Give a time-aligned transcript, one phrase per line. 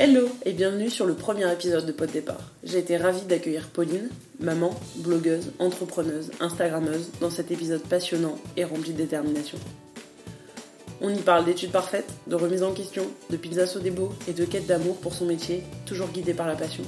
[0.00, 2.50] Hello et bienvenue sur le premier épisode de Pot Départ.
[2.64, 4.08] J'ai été ravie d'accueillir Pauline,
[4.40, 9.56] maman, blogueuse, entrepreneuse, instagrammeuse, dans cet épisode passionnant et rempli de détermination.
[11.00, 14.66] On y parle d'études parfaites, de remise en question, de pizza Sodebo et de quête
[14.66, 16.82] d'amour pour son métier, toujours guidée par la passion.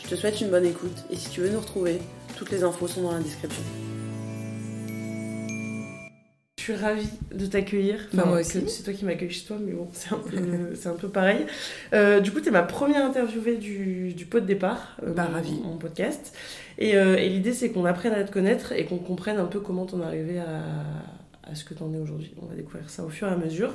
[0.00, 1.98] Je te souhaite une bonne écoute et si tu veux nous retrouver,
[2.36, 3.62] toutes les infos sont dans la description.
[6.66, 7.96] Je suis ravie de t'accueillir.
[8.14, 8.66] Bah, moi aussi.
[8.68, 10.34] C'est toi qui m'accueilles chez toi, mais bon, c'est un peu,
[10.74, 11.44] c'est un peu pareil.
[11.92, 15.28] Euh, du coup, tu es ma première interviewée du, du pot de départ, euh, Bah,
[15.30, 15.60] ravie.
[15.62, 16.34] mon podcast.
[16.78, 19.60] Et, euh, et l'idée, c'est qu'on apprenne à te connaître et qu'on comprenne un peu
[19.60, 20.62] comment t'en es arrivé à,
[21.50, 22.32] à ce que t'en es aujourd'hui.
[22.40, 23.74] On va découvrir ça au fur et à mesure.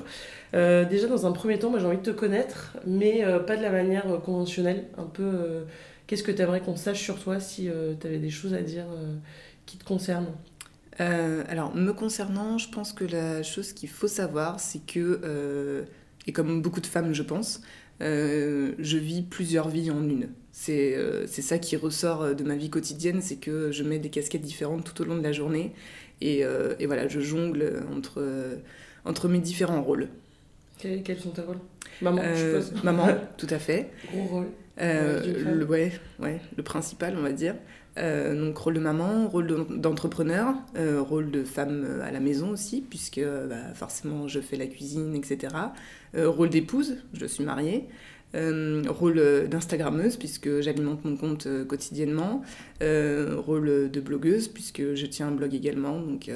[0.54, 3.70] Déjà, dans un premier temps, moi, j'ai envie de te connaître, mais pas de la
[3.70, 4.86] manière conventionnelle.
[4.98, 5.66] Un peu,
[6.08, 7.70] qu'est-ce que tu aimerais qu'on sache sur toi si
[8.02, 8.86] tu avais des choses à dire
[9.68, 10.26] qui te concernent?
[11.00, 15.84] Euh, alors, me concernant, je pense que la chose qu'il faut savoir, c'est que, euh,
[16.28, 17.62] et comme beaucoup de femmes, je pense,
[18.02, 20.30] euh, je vis plusieurs vies en une.
[20.52, 20.96] C'est
[21.28, 25.02] ça qui ressort de ma vie quotidienne, c'est que je mets des casquettes différentes tout
[25.02, 25.74] au long de la journée.
[26.20, 26.40] Et,
[26.80, 28.60] et voilà, je jongle entre,
[29.06, 30.10] entre mes différents rôles.
[30.78, 31.60] quels, quels sont tes rôles?
[32.02, 32.74] Maman, je suppose.
[32.84, 33.92] maman, tout à fait.
[34.12, 34.48] Gros rôle.
[34.82, 37.56] Euh, le, ouais, ouais, le principal, on va dire.
[38.00, 42.20] Euh, donc rôle de maman, rôle de- d'entrepreneur, euh, rôle de femme euh, à la
[42.20, 45.54] maison aussi, puisque bah, forcément je fais la cuisine, etc.
[46.16, 47.88] Rôle d'épouse, je suis mariée.
[48.34, 52.42] Rôle d'instagrammeuse, puisque j'alimente mon compte quotidiennement.
[52.82, 56.00] Rôle de blogueuse, puisque je tiens un blog également.
[56.00, 56.32] Donc,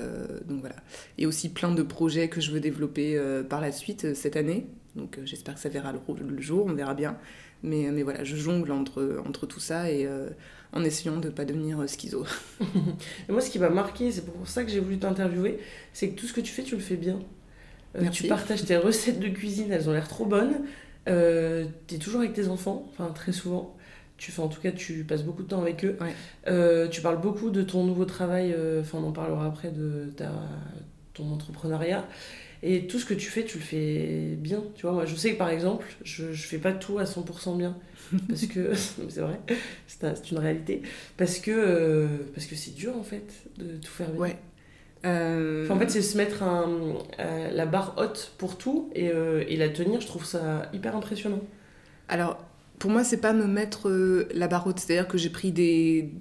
[0.47, 0.75] donc voilà.
[1.17, 3.19] Et aussi plein de projets que je veux développer
[3.49, 4.67] par la suite cette année.
[4.95, 7.17] Donc j'espère que ça verra le, le jour, on verra bien.
[7.63, 10.29] Mais, mais voilà, je jongle entre, entre tout ça et euh,
[10.73, 12.25] en essayant de ne pas devenir euh, schizo.
[13.29, 15.59] Et moi, ce qui m'a marqué, c'est pour ça que j'ai voulu t'interviewer,
[15.93, 17.19] c'est que tout ce que tu fais, tu le fais bien.
[17.95, 20.65] Euh, tu partages tes recettes de cuisine, elles ont l'air trop bonnes.
[21.09, 23.75] Euh, tu es toujours avec tes enfants, enfin très souvent.
[24.17, 25.97] Tu fais, en tout cas, tu passes beaucoup de temps avec eux.
[25.99, 26.13] Ouais.
[26.47, 30.11] Euh, tu parles beaucoup de ton nouveau travail, euh, enfin on en parlera après, de
[30.15, 30.31] ta,
[31.13, 32.07] ton entrepreneuriat.
[32.65, 34.63] Et tout ce que tu fais, tu le fais bien.
[34.75, 37.57] Tu vois, moi, je sais que par exemple, je, je fais pas tout à 100%
[37.57, 37.77] bien.
[38.29, 38.73] Parce que,
[39.09, 39.39] c'est vrai,
[39.87, 40.81] c'est un- c'est une réalité.
[41.17, 43.25] Parce que euh, parce que c'est dur en fait
[43.57, 44.19] de tout faire bien.
[44.21, 44.37] Ouais.
[45.05, 49.09] Euh, Enfin, en fait, c'est se mettre un, euh, la barre haute pour tout et,
[49.09, 51.41] euh, et la tenir, je trouve ça hyper impressionnant.
[52.07, 52.37] Alors,
[52.79, 53.89] pour moi, c'est pas me mettre
[54.33, 56.11] la barre haute, c'est-à-dire que j'ai pris des,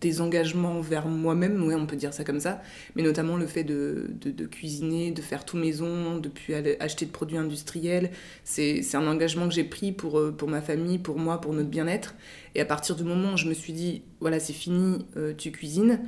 [0.00, 2.62] des engagements vers moi-même, ouais, on peut dire ça comme ça,
[2.96, 6.76] mais notamment le fait de, de, de cuisiner, de faire tout maison, de plus aller
[6.80, 8.10] acheter de produits industriels.
[8.44, 11.68] C'est un engagement que j'ai pris pour, euh, pour ma famille, pour moi, pour notre
[11.68, 12.14] bien-être.
[12.54, 15.50] Et à partir du moment où je me suis dit, voilà, c'est fini, euh, tu
[15.52, 16.00] cuisines,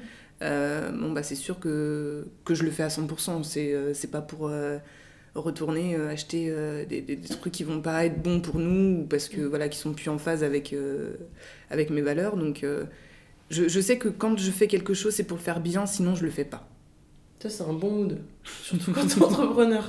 [0.43, 3.45] euh, bon, bah, c'est sûr que, que je le fais à 100%.
[3.45, 4.51] C'est euh, c'est pas pour.
[5.35, 9.29] retourner euh, acheter euh, des, trucs qui vont pas être bons pour nous ou parce
[9.29, 11.15] que voilà qui sont plus en phase avec euh,
[11.71, 12.67] avec mes valeurs donc
[13.53, 16.15] je, je sais que quand je fais quelque chose c'est pour le faire bien sinon
[16.15, 16.69] je le fais pas
[17.43, 18.19] Ça, c'est un bon mood.
[18.63, 19.85] Surtout quand t'es entrepreneur.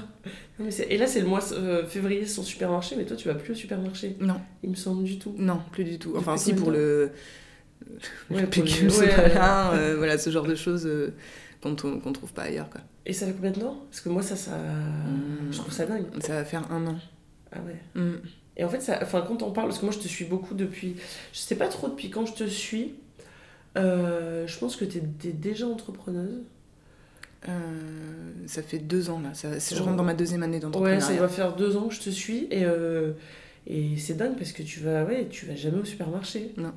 [0.57, 3.15] Non, mais c'est- et là, c'est le mois euh, février, c'est son supermarché, mais toi,
[3.15, 4.15] tu vas plus au supermarché.
[4.19, 5.33] non Il me semble du tout.
[5.37, 7.11] non plus du tout enfin si pour le
[8.31, 8.47] Ouais, le
[8.89, 11.13] c'est ouais, euh, voilà ce genre de choses euh,
[11.61, 13.85] qu'on on- qu'on trouve pas ailleurs quoi Et ça fait combien de temps?
[13.89, 14.57] Parce que moi, ça, ça.
[14.57, 15.51] Mm.
[15.51, 16.05] Je trouve ça dingue.
[16.21, 16.97] ça va faire un an
[17.51, 17.79] Ah ouais.
[18.01, 18.17] Mm.
[18.57, 20.53] Et en fait, ça, enfin, quand on parle, parce que moi je te suis beaucoup
[20.53, 20.95] depuis.
[21.33, 22.93] Je sais pas trop depuis quand je te suis.
[23.77, 26.43] Euh, je pense que tu es déjà entrepreneuse.
[27.49, 27.51] Euh,
[28.47, 29.83] ça fait deux ans là ça, je Oh.
[29.83, 32.09] rentre dans ma deuxième année Ouais, d'entrepreneuriat ça va faire deux ans que je te
[32.09, 32.47] suis.
[32.51, 33.11] Et, euh,
[33.67, 36.53] et c'est dingue parce que tu vas, ouais, tu vas jamais au supermarché.
[36.57, 36.71] Non.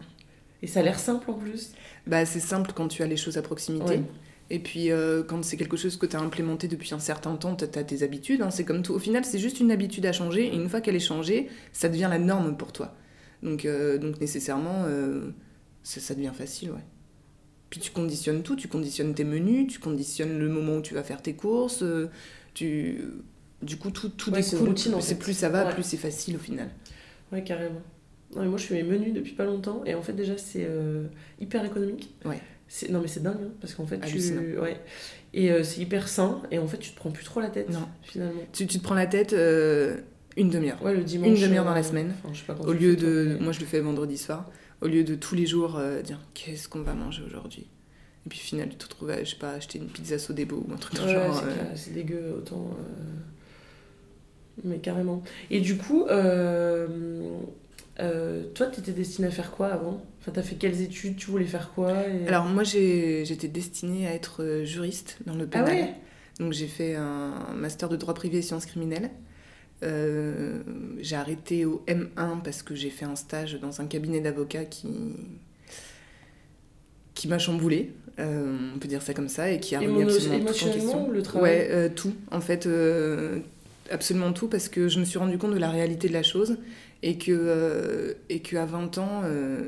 [0.62, 1.70] Et ça a l'air simple en plus.
[2.06, 4.02] bah c'est simple quand tu as les choses à proximité Ouais.
[4.48, 7.56] Et puis, euh, quand c'est quelque chose que tu as implémenté depuis un certain temps,
[7.56, 8.42] tu as tes habitudes.
[8.42, 8.92] hein, c'est comme tout.
[8.94, 10.46] Au final, c'est juste une habitude à changer.
[10.46, 12.94] Et une fois qu'elle est changée, ça devient la norme pour toi.
[13.42, 15.30] Donc, euh, donc nécessairement, euh,
[16.00, 16.84] ça, devient facile, ouais.
[17.70, 18.56] Puis tu conditionnes tout.
[18.56, 21.82] Tu conditionnes tes menus, tu conditionnes le moment où tu vas faire tes courses.
[21.82, 22.08] euh,
[22.54, 23.00] tu...
[23.62, 24.68] Du coup, tout, tout Ouais, découle.
[24.68, 25.20] routine, en C'est fait.
[25.20, 25.72] plus ça va, Ouais.
[25.74, 26.68] plus c'est facile au final.
[27.32, 27.80] Ouais, carrément.
[28.34, 29.82] Non, mais moi je fais mes menus depuis pas longtemps.
[29.86, 31.04] Et en fait, déjà, c'est euh,
[31.40, 32.14] hyper économique.
[32.24, 32.40] Ouais.
[32.68, 34.58] C'est- Non, mais c'est dingue, hein, parce qu'en fait, tu.
[34.58, 34.80] Ouais.
[35.32, 36.42] Et euh, c'est hyper sain.
[36.50, 37.88] Et en fait, tu te prends plus trop la tête, Non.
[38.02, 38.42] finalement.
[38.52, 39.98] Tu, tu te prends la tête euh,
[40.36, 40.82] une demi-heure.
[40.82, 41.28] Ouais, le dimanche.
[41.28, 42.12] Une demi-heure dans la semaine.
[42.22, 43.36] enfin, je sais pas Au lieu toi, de.
[43.38, 44.50] mais- Moi, je le fais vendredi soir.
[44.82, 47.66] Au lieu de tous les jours euh, dire qu'est-ce qu'on va manger aujourd'hui?
[48.26, 50.64] Et puis, au final, tu te retrouves à, je sais pas, acheter une pizza Sodebo
[50.68, 51.42] ou un truc Ouais, genre.
[51.74, 52.70] c'est euh, dégueu autant.
[52.78, 55.22] euh, Mais carrément.
[55.50, 56.88] Et du coup, euh,
[58.54, 60.02] toi, t'étais destinée à faire quoi avant?
[60.20, 61.16] Enfin, t'as fait quelles études?
[61.16, 65.46] Tu voulais faire quoi et- Alors, moi, j'étais destinée à être juriste dans le ah
[65.46, 65.68] pénal.
[65.68, 65.94] ouais
[66.40, 69.10] Donc, j'ai fait un master de droit privé et sciences criminelles.
[69.82, 70.60] Euh,
[71.00, 74.88] j'ai arrêté au M1 parce que j'ai fait un stage dans un cabinet d'avocats qui,
[77.14, 80.38] qui m'a chamboulé, euh, on peut dire ça comme ça, et qui a remis absolument
[80.52, 81.10] tout en question.
[81.10, 82.14] le travail Ouais, euh, tout.
[82.30, 82.68] En fait,
[83.90, 86.56] absolument tout, parce que je me suis rendu compte de la réalité de la chose,
[87.02, 89.22] et que, et qu'à 20 ans,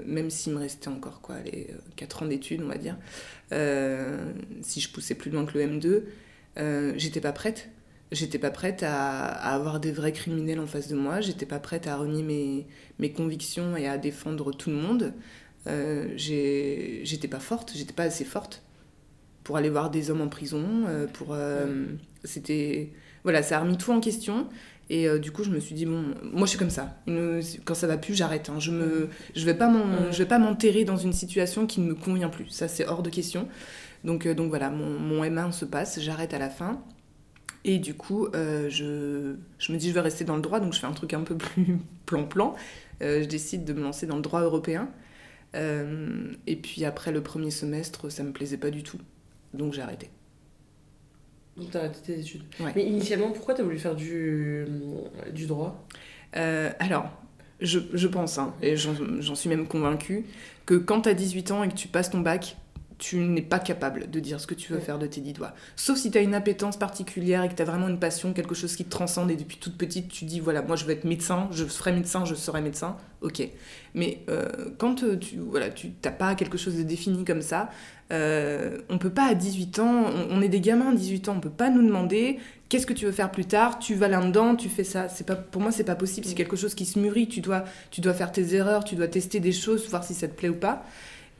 [0.06, 2.96] même s'il me restait encore quoi, les 4 ans d'études, on va dire,
[4.62, 7.68] si je poussais plus loin que le M2, j'étais pas prête
[8.10, 11.86] J'étais pas prête à, avoir des vrais criminels en face de moi, j'étais pas prête
[11.86, 12.66] à renier mes,
[12.98, 15.12] mes convictions et à défendre tout le monde.
[15.66, 18.62] Euh, j'étais pas forte, j'étais pas assez forte
[19.48, 20.62] pour aller voir des hommes en prison.
[20.88, 21.86] Euh, pour euh,
[22.22, 22.92] C'était.
[23.22, 24.46] Voilà, ça a remis tout en question.
[24.90, 26.98] Et euh, du coup, je me suis dit, bon, moi je suis comme ça.
[27.64, 28.50] quand ça va plus, j'arrête.
[28.50, 28.58] Hein.
[28.58, 32.50] Je ne je vais pas m'enterrer dans une situation qui ne me convient plus.
[32.50, 33.48] Ça, c'est hors de question.
[34.04, 36.82] Donc, donc voilà, mon, mon M1 se passe, j'arrête à la fin.
[37.68, 40.72] Et du coup, euh, je, je, me dis, je vais rester dans le droit, donc
[40.72, 41.76] je fais un truc un peu plus
[42.06, 42.54] plan-plan.
[43.02, 44.88] Euh, je décide de me lancer dans le droit européen.
[45.54, 48.96] Euh, et puis après le premier semestre, ça me plaisait pas du tout.
[49.52, 50.08] Donc j'ai arrêté.
[51.58, 52.44] Donc t'as arrêté tes études.
[52.74, 54.64] Mais initialement, pourquoi t'as voulu faire du,
[55.34, 55.86] du droit?
[56.32, 57.10] Alors,
[57.60, 60.24] je, je pense, hein, et j'en suis même convaincue,
[60.64, 62.56] que quand t'as 18 ans et que tu passes ton bac,
[62.98, 65.54] tu n'es pas capable de dire ce que tu veux faire de tes dix doigts.
[65.76, 68.54] Sauf si tu as une appétence particulière et que tu as vraiment une passion, quelque
[68.54, 71.04] chose qui te transcende et depuis toute petite tu dis voilà, moi je veux être
[71.04, 73.48] médecin, je serai médecin, je serai médecin, ok.
[73.94, 74.46] Mais euh,
[74.78, 77.70] quand euh, tu voilà, tu n'as pas quelque chose de défini comme ça,
[78.10, 81.40] euh, on peut pas à 18 ans, on, est des gamins à 18 ans, on
[81.40, 84.68] peut pas nous demander qu'est-ce que tu veux faire plus tard, tu vas là-dedans, tu
[84.68, 85.08] fais ça.
[85.08, 87.64] C'est pas, pour moi, c'est pas possible, c'est quelque chose qui se mûrit, tu dois,
[87.90, 90.48] tu dois faire tes erreurs, tu dois tester des choses, voir si ça te plaît
[90.48, 90.84] ou pas.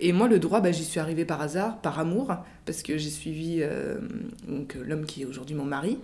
[0.01, 3.11] Et moi, le droit, bah, j'y suis arrivée par hasard, par amour, parce que j'ai
[3.11, 3.97] suivi euh,
[4.87, 5.99] l'homme qui est aujourd'hui mon mari.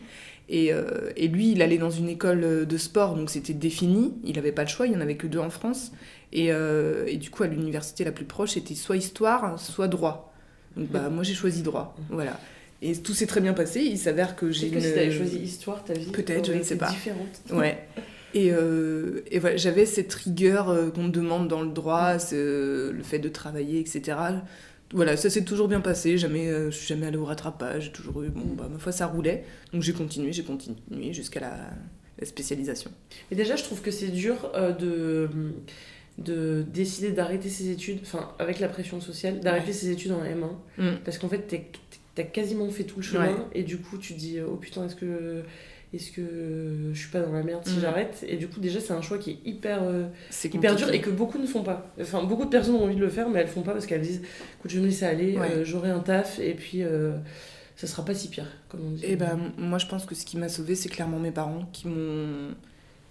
[0.49, 4.12] Et, euh, et, lui, il allait dans une école de sport, donc c'était défini.
[4.25, 5.93] Il n'avait pas le choix, il n'y en avait que deux en France.
[6.32, 10.35] Et, euh, et du coup, à l'université la plus proche, c'était soit histoire, soit droit.
[10.76, 11.96] Donc bah, moi, j'ai choisi droit.
[12.11, 12.38] Voilà.
[12.82, 13.81] Et tout s'est très bien passé.
[13.81, 14.67] Il s'avère que j'ai.
[14.67, 14.75] Une...
[14.75, 16.91] que si avais choisi histoire, ta vie Peut-être, je ne sais pas.
[16.91, 17.41] différente.
[17.52, 17.87] Ouais.
[18.34, 22.92] Et, euh, et voilà, j'avais cette rigueur euh, qu'on me demande dans le droit, euh,
[22.92, 24.19] le fait de travailler, etc.
[24.92, 28.22] Voilà, ça s'est toujours bien passé, jamais, je suis jamais allée au rattrapage, j'ai toujours
[28.22, 29.44] eu, bon, bah, ma foi, ça roulait.
[29.72, 31.56] Donc j'ai continué, j'ai continué jusqu'à la,
[32.25, 32.90] spécialisation.
[33.31, 35.28] Et déjà, je trouve que c'est dur de,
[36.19, 40.52] de décider d'arrêter ses études, enfin, avec la pression sociale, d'arrêter ses études en M1.
[40.78, 40.98] Mm.
[41.04, 41.52] Parce qu'en fait,
[42.14, 44.96] t'as quasiment fait tout le chemin, et du coup, tu te dis, oh putain, est-ce
[44.96, 45.42] que
[45.94, 47.81] est-ce que je suis pas dans la merde si mm.
[47.81, 48.25] j'arrête?
[48.26, 50.06] Et du coup, déjà, c'est un choix qui est hyper, euh,
[50.44, 51.94] hyper dur et que beaucoup ne font pas.
[52.00, 54.02] Enfin, beaucoup de personnes ont envie de le faire, mais elles font pas parce qu'elles
[54.02, 54.23] disent
[54.58, 57.12] écoute, je vais me laisser aller, euh, j'aurai un taf et puis euh,
[57.76, 59.05] ça sera pas si pire, comme on dit.
[59.05, 61.69] Et eh ben, moi, je pense que ce qui m'a sauvé, c'est clairement mes parents
[61.73, 62.55] qui m'ont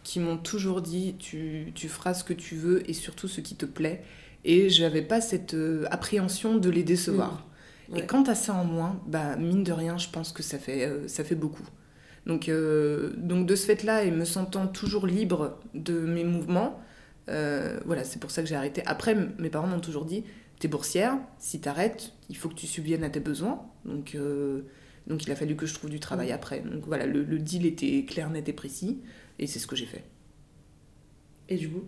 [0.04, 3.56] qui m'ont toujours dit tu, tu, feras ce que tu veux et surtout ce qui
[3.56, 4.04] te plaît.
[4.44, 5.56] Et j'avais pas cette
[5.90, 7.48] appréhension de les décevoir.
[7.88, 7.98] Mm.
[7.98, 10.92] Et quant à ça en moins, bah, mine de rien, je pense que ça fait,
[11.08, 11.64] ça fait beaucoup.
[12.26, 16.80] Donc, euh, donc de ce fait-là, et me sentant toujours libre de mes mouvements,
[17.30, 18.82] euh, voilà, c'est pour ça que j'ai arrêté.
[18.86, 20.24] Après, mes parents m'ont toujours dit,
[20.60, 23.62] t'es boursière, si t'arrêtes, il faut que tu subviennes à tes besoins.
[23.86, 24.62] Donc, euh,
[25.08, 26.36] donc il a fallu que je trouve du travail mmh.
[26.36, 26.60] après.
[26.62, 29.02] Donc voilà, le, deal était clair, net et précis,
[29.40, 30.04] et c'est ce que j'ai fait.
[31.50, 31.84] Et du coup,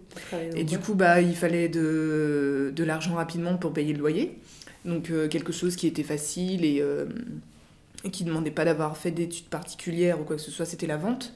[0.54, 4.38] Et du coup, bah, il fallait de, de l'argent rapidement pour payer le loyer.
[4.84, 6.84] Donc quelque chose qui était facile et
[8.06, 10.88] et qui ne demandait pas d'avoir fait d'études particulières ou quoi que ce soit, c'était
[10.88, 11.34] la vente.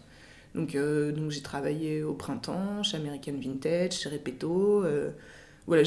[0.56, 4.84] Donc, euh, donc j'ai travaillé au printemps, chez American Vintage, chez Repetto.
[4.86, 5.10] Euh,
[5.68, 5.84] voilà,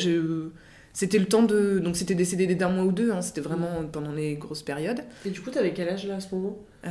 [0.93, 1.79] c'était le temps de.
[1.79, 5.03] Donc c'était des CDD d'un mois ou deux, hein, c'était vraiment pendant les grosses périodes.
[5.25, 6.59] Et du coup, t'avais quel âge là à ce moment?
[6.85, 6.91] Euh,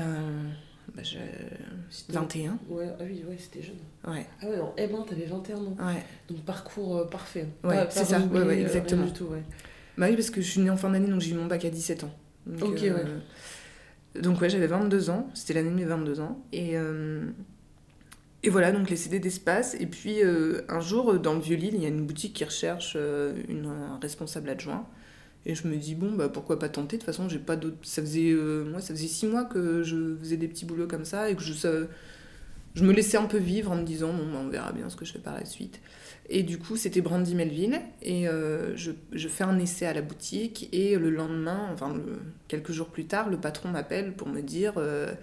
[0.95, 1.01] bah,
[2.09, 2.59] 21.
[2.69, 3.77] Ouais, ah oui, ouais, c'était jeune.
[4.07, 4.25] Ouais.
[4.41, 5.77] Ah ouais, en M1, t'avais 21 ans.
[5.79, 6.03] Ouais.
[6.29, 7.47] Donc parcours parfait.
[7.63, 9.05] Ouais, c'est ça, ouais, ouais, exactement.
[9.05, 9.43] Du tout, ouais.
[9.97, 11.63] Bah oui, parce que je suis née en fin d'année, donc j'ai eu mon bac
[11.65, 12.13] à 17 ans.
[12.61, 13.05] ok, ouais.
[14.19, 16.43] Donc ouais, j'avais 22 ans, c'était l'année de mes 22 ans.
[16.51, 17.25] Et, euh,
[18.43, 19.75] et voilà, donc les CD d'espace.
[19.79, 22.93] Et puis euh, un jour, dans le Vieux-Lille, il y a une boutique qui recherche
[22.97, 24.85] euh, un responsable adjoint.
[25.45, 27.77] Et je me dis, bon, bah pourquoi pas tenter De toute façon, j'ai pas d'autres...
[27.81, 28.31] Ça faisait,
[28.65, 31.53] moi, ça six mois que je faisais des petits boulots comme ça et que je,
[32.75, 34.95] je me laissais un peu vivre en me disant, bon, bah, on verra bien ce
[34.95, 35.79] que je fais par la suite.
[36.33, 37.81] Et du coup, c'était Brandy Melville.
[38.01, 40.69] Et euh, je, je, fais un essai à la boutique.
[40.71, 41.93] Et le lendemain, enfin,
[42.47, 45.13] quelques jours plus tard, le patron m'appelle pour me dire euh,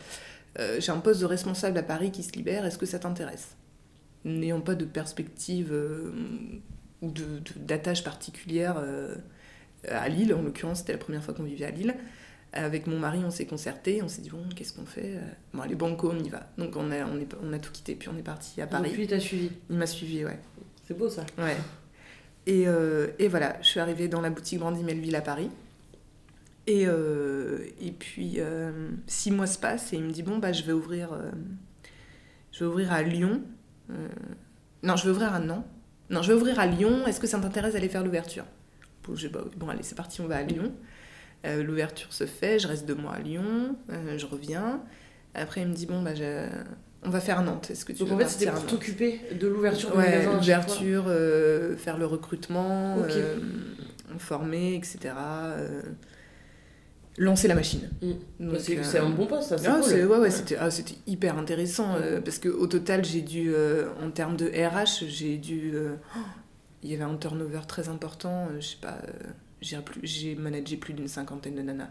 [0.59, 3.57] euh, J'ai un poste de responsable à Paris qui se libère, est-ce que ça t'intéresse?
[4.27, 5.73] N'ayant pas de perspective
[7.01, 7.13] ou
[7.57, 8.77] d'attache particulière
[9.89, 11.95] à Lille, en l'occurrence, c'était la première fois qu'on vivait à Lille.
[12.53, 15.21] Avec mon mari, on s'est concerté, on s'est dit bon, qu'est-ce qu'on fait?
[15.55, 16.51] Bon, allez, banco, on y va.
[16.59, 18.91] Donc on a, on, est, on a tout quitté, puis on est parti à Paris.
[18.91, 20.39] Et puis, t'as suivi Il m'a suivi, ouais.
[20.89, 21.27] C'est beau ça.
[21.37, 21.55] Ouais.
[22.47, 25.51] Et, euh, et, voilà, je suis arrivée dans la boutique Brandy Melville à Paris.
[26.67, 30.51] Et, euh, et puis, euh, six mois se passent et il me dit Bon, bah,
[30.51, 31.11] je vais ouvrir,
[32.53, 33.43] je vais ouvrir à Lyon.
[34.83, 35.67] non, je vais ouvrir à Nantes.
[36.09, 37.07] Non, je vais ouvrir à Lyon.
[37.07, 38.47] Est-ce que ça t'intéresse d'aller faire l'ouverture?
[39.59, 40.73] Bon, allez, c'est parti, on va à Lyon.
[41.45, 44.83] l'ouverture se fait, je reste deux mois à Lyon, je reviens.
[45.35, 46.15] Après, il me dit Bon, bah,
[47.03, 47.71] on va faire Nantes.
[47.71, 51.77] Est-ce que tu Donc en fait, c'était pour t'occuper de l'ouverture du ouais, L'ouverture, euh,
[51.77, 53.39] faire le recrutement, euh,
[54.19, 55.15] former, etc.
[55.17, 55.83] Euh,
[57.17, 57.89] lancer la machine.
[58.03, 58.13] Mm.
[58.41, 59.59] Bah, c'est un bon poste, ça.
[59.59, 59.93] C'est ah, cool.
[59.93, 60.69] ouais, ouais, C'était ah,
[61.07, 63.55] hyper intéressant parce qu'au total, j'ai dû,
[64.03, 65.75] en termes de RH, j'ai dû.
[66.17, 66.19] Oh,
[66.83, 68.49] il y avait un turnover très important.
[68.59, 68.99] je sais pas,
[69.61, 71.91] j'ai managé plus d'une cinquantaine de nanas.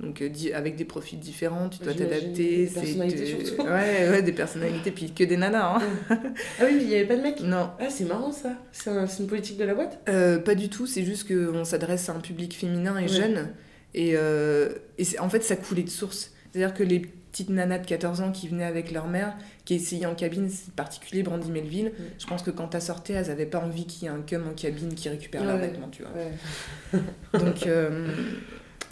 [0.00, 2.66] Donc euh, avec des profils différents, tu dois t'adapter.
[2.66, 3.62] Des personnalités surtout.
[3.68, 5.76] Ouais, ouais, des personnalités, puis que des nanas.
[5.76, 5.82] Hein.
[6.10, 7.70] ah oui, il n'y avait pas de mecs Non.
[7.80, 8.50] Ah, c'est marrant ça.
[8.70, 9.98] C'est une politique de la boîte?
[10.08, 13.48] Euh, Pas du tout, c'est juste qu'on s'adresse à un public féminin et jeune.
[13.94, 16.32] Et, euh, et en fait, ça coulait de source.
[16.52, 20.06] C'est-à-dire que les petites nanas de 14 ans qui venaient avec leur mère, qui essayaient
[20.06, 23.58] en cabine, c'est particulier Brandy Melville, je pense que quand t'as sorti, elles n'avaient pas
[23.58, 27.40] envie qu'il y ait un cum en cabine qui récupère leurs vêtements, tu vois.
[27.40, 27.66] Donc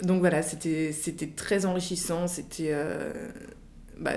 [0.01, 0.93] donc voilà, c'était
[1.35, 2.27] très enrichissant.
[2.27, 2.71] C'était.
[2.71, 3.29] Euh,
[3.99, 4.13] bah,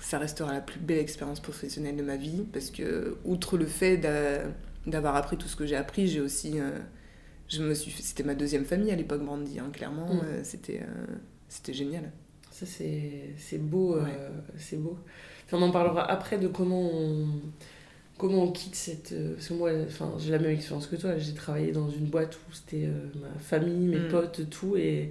[0.00, 3.96] ça restera la plus belle expérience professionnelle de ma vie parce que, outre le fait
[4.86, 6.60] d'avoir appris tout ce que j'ai appris, j'ai aussi.
[6.60, 6.78] Euh,
[7.48, 10.14] je me suis c'était ma deuxième famille à l'époque, Brandy, hein, clairement.
[10.14, 10.20] Mm.
[10.24, 10.80] Euh, c'était
[11.48, 12.10] c'était génial.
[12.50, 13.98] Ça, c'est beau.
[14.56, 14.96] c'est beau.
[15.52, 17.26] on en parlera après de comment on
[18.18, 21.18] comment on quitte cette euh, parce que moi enfin j'ai la même expérience que toi
[21.18, 24.08] j'ai travaillé dans une boîte où c'était euh, ma famille mes mm.
[24.08, 25.10] potes tout et,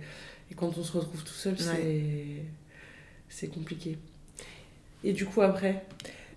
[0.51, 2.43] et, quand on se retrouve tout seul c'est
[3.29, 3.98] c'est compliqué
[5.03, 5.86] et du coup après?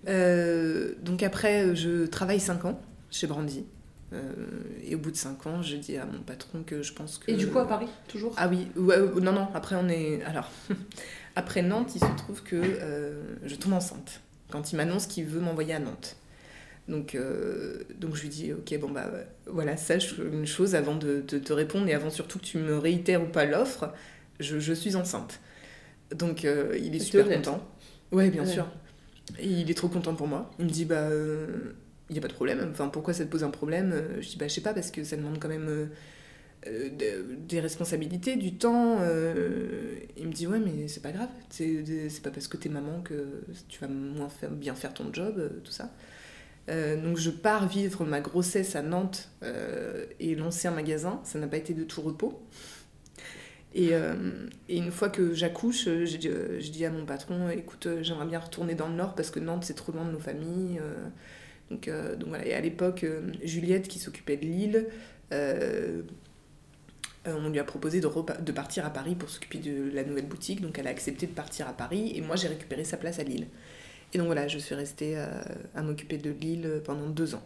[0.07, 2.79] Euh, donc après je travaille 5 ans
[3.11, 3.65] chez Brandy
[4.85, 7.29] et au bout de 5 ans, je dis à mon patron que je pense que.
[7.29, 8.33] Et du coup, à Paris, toujours?
[8.37, 10.23] Ah oui, non, non, après on est.
[10.23, 10.49] Alors,
[11.35, 12.79] après Nantes, il se trouve que
[13.43, 14.21] je tombe enceinte.
[14.49, 16.15] Quand il m'annonce qu'il veut m'envoyer à Nantes.
[16.87, 19.11] Donc, euh, donc je lui dis, ok, bon bah
[19.45, 23.21] voilà, sache une chose avant de, te répondre et avant surtout que tu me réitères
[23.21, 23.93] ou pas l'offre,
[24.39, 25.41] je, je, suis enceinte.
[26.15, 27.67] Donc euh, il est super content.
[28.11, 28.67] Ouais, bien sûr.
[29.39, 30.49] Et il est trop content pour moi.
[30.59, 31.47] Il me dit, bah, il euh,
[32.09, 32.65] n'y a pas de problème.
[32.71, 33.93] Enfin, pourquoi ça te pose un problème?
[34.21, 35.89] Je dis, bah, je sais pas, parce que ça demande quand même
[36.65, 38.99] des responsabilités, du temps.
[40.15, 41.27] il me dit, ouais, mais c'est pas grave.
[41.49, 41.83] C'est
[42.23, 45.73] pas parce que t'es maman que tu vas moins faire, bien faire ton job, tout
[45.73, 45.91] ça.
[46.69, 51.21] Euh, donc je pars vivre ma grossesse à Nantes euh, et lancer un magasin.
[51.23, 52.41] Ça n'a pas été de tout repos.
[53.73, 54.15] Et, euh,
[54.69, 58.95] une fois que j'accouche, je dis à mon patron, écoute, j'aimerais bien retourner dans le
[58.95, 60.81] Nord parce que Nantes c'est trop loin de nos familles.
[61.69, 61.89] donc,
[62.25, 62.45] voilà.
[62.45, 63.05] Et à l'époque,
[63.43, 64.87] Juliette qui s'occupait de Lille,
[67.25, 70.61] on lui a proposé de partir à Paris pour s'occuper de la nouvelle boutique.
[70.61, 73.23] Donc elle a accepté de partir à Paris et moi j'ai récupéré sa place à
[73.23, 73.47] Lille.
[74.13, 75.27] Et donc voilà, je suis restée euh,
[75.75, 77.43] à m'occuper de Lille pendant deux ans.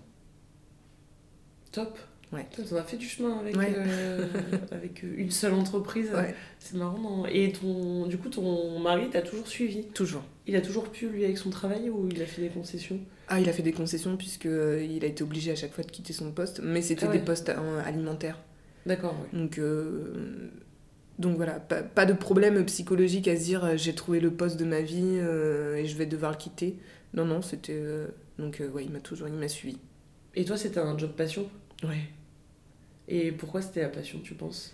[1.72, 1.98] Top.
[2.32, 2.48] Ouais.
[2.52, 4.26] Tu as fait du chemin avec, euh,
[4.72, 6.12] avec une seule entreprise.
[6.60, 7.26] C'est marrant.
[7.26, 9.84] Et ton, du coup, ton mari t'a toujours suivi?
[9.88, 10.24] Toujours.
[10.48, 13.00] Il a toujours pu, lui, avec son travail, ou il a fait des concessions?
[13.28, 15.92] Ah, il a fait des concessions, puisqu'il euh, a été obligé à chaque fois de
[15.92, 16.62] quitter son poste.
[16.64, 17.52] Mais c'était ah des postes
[17.84, 18.40] alimentaires.
[18.86, 19.16] D'accord.
[19.34, 19.60] Donc,
[21.22, 24.66] donc voilà, pas, de problème psychologique à se dire euh, j'ai trouvé le poste de
[24.66, 26.78] ma vie euh, et je vais devoir le quitter.
[27.14, 27.78] Non, non, c'était.
[27.78, 29.78] Euh, donc ouais, il m'a toujours il m'a suivi.
[30.36, 31.50] Et toi, c'était un job passion?
[31.84, 32.02] Ouais.
[33.08, 34.74] Et pourquoi c'était la passion, tu penses?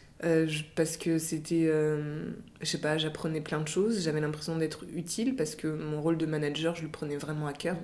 [0.75, 1.67] Parce que c'était.
[1.67, 6.17] je sais pas, j'apprenais plein de choses, j'avais l'impression d'être utile parce que mon rôle
[6.17, 7.77] de manager, je le prenais vraiment à cœur.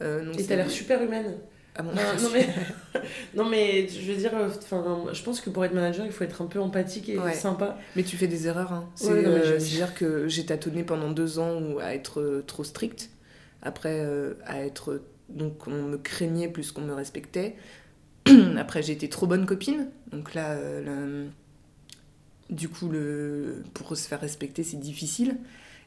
[0.00, 1.36] et t'as l'air super humaine
[1.82, 2.48] non, mais,
[3.34, 4.32] non, mais je veux dire,
[5.12, 7.78] je pense que pour être manager, il faut être un peu empathique et sympa.
[7.94, 8.72] Mais tu fais des erreurs.
[8.72, 8.88] Hein.
[9.04, 13.10] Euh, c'est-à-dire que j'ai tâtonné pendant deux ans à être euh, trop stricte,
[13.62, 15.02] après euh, à être.
[15.28, 17.56] Donc on me craignait plus qu'on me respectait.
[18.58, 20.56] après j'ai été trop bonne copine, donc là,
[22.48, 23.64] du coup, le...
[23.74, 25.36] pour se faire respecter, c'est difficile.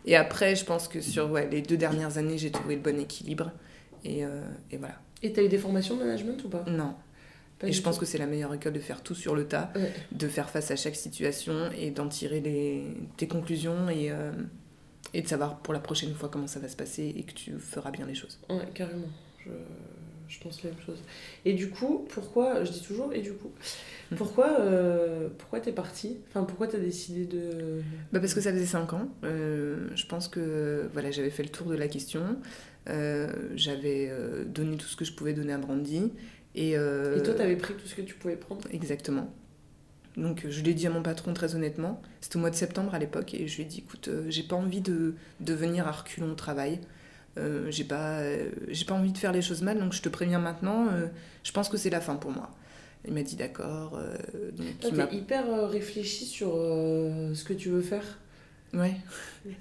[0.05, 2.99] Et après, je pense que sur ouais, les deux dernières années, j'ai trouvé le bon
[2.99, 3.51] équilibre.
[4.03, 4.23] Et,
[4.71, 4.95] et voilà.
[5.23, 6.93] Et t'as eu des formations de management ou pas Non.
[7.63, 9.71] et je pense que c'est la meilleure école de faire tout sur le tas,
[10.11, 12.83] de faire face à chaque situation et d'en tirer les,
[13.17, 14.31] tes conclusions et, euh,
[15.13, 17.53] et de savoir pour la prochaine fois comment ça va se passer et que tu
[17.59, 18.39] feras bien les choses.
[18.49, 19.07] Ouais, carrément.
[19.45, 19.51] Je,
[20.29, 20.99] je pense la même chose.
[21.43, 23.51] Et du coup, pourquoi, je dis toujours, et du coup,
[24.15, 27.81] pourquoi, euh, pourquoi t'es partie Enfin, pourquoi t'as décidé de...
[28.13, 29.09] Bah parce que ça faisait 5 ans.
[29.23, 32.37] Euh, je pense que voilà, j'avais fait le tour de la question.
[32.87, 36.11] Euh, j'avais euh, donné tout ce que je pouvais donner à Brandy.
[36.55, 38.61] Et, euh, Et toi, t'avais pris tout ce que tu pouvais prendre?
[38.71, 39.31] Exactement.
[40.17, 42.01] Donc je l'ai dit à mon patron très honnêtement.
[42.19, 44.43] C'était au mois de septembre à l'époque et je lui ai dit écoute, euh, j'ai
[44.43, 46.79] pas envie de, de venir à reculons au travail.
[47.37, 50.09] Euh, j'ai pas, euh, j'ai pas envie de faire les choses mal, donc je te
[50.09, 50.87] préviens maintenant.
[51.43, 52.49] je pense que c'est la fin pour moi.
[53.07, 53.91] Il m'a dit d'accord.
[54.57, 58.19] donc il m'a T'es hyper réfléchi sur ce que tu veux faire?
[58.73, 58.93] Ouais.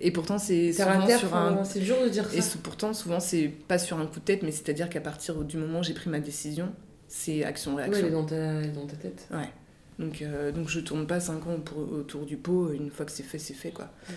[0.00, 1.64] Et pourtant, c'est souvent terre, sur un.
[1.64, 2.50] c'est dur de dire Et ça.
[2.50, 5.56] sou- pourtant, souvent, c'est pas sur un coup de tête, mais c'est-à-dire qu'à partir du
[5.56, 6.72] moment où j'ai pris ma décision,
[7.06, 8.10] c'est Ouais, elle est action-réaction.
[8.10, 9.26] dans ta, elle est dans ta tête.
[9.30, 9.48] Ouais.
[9.98, 13.12] Donc, euh, donc je tourne pas 5 ans pour- autour du pot, une fois que
[13.12, 13.90] c'est fait, c'est fait, quoi.
[14.08, 14.14] Ouais.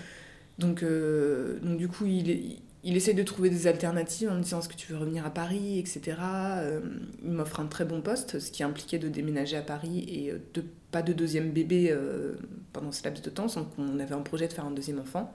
[0.60, 2.43] Donc, euh, donc du coup, il, est-
[2.83, 5.29] il essaie de trouver des alternatives en me disant est-ce que tu veux revenir à
[5.29, 6.17] Paris, etc.
[6.21, 6.79] Euh,
[7.23, 10.39] il m'offre un très bon poste, ce qui impliquait de déménager à Paris et euh,
[10.53, 12.33] de, pas de deuxième bébé euh,
[12.73, 15.33] pendant ce laps de temps, donc on avait un projet de faire un deuxième enfant.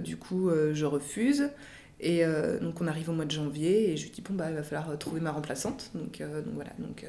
[0.00, 1.50] Du coup, je refuse.
[1.98, 2.22] Et
[2.60, 4.62] donc on arrive au mois de janvier et je lui dis bon bah il va
[4.62, 5.90] falloir trouver ma remplaçante.
[5.94, 6.22] Donc,
[6.54, 7.04] voilà, donc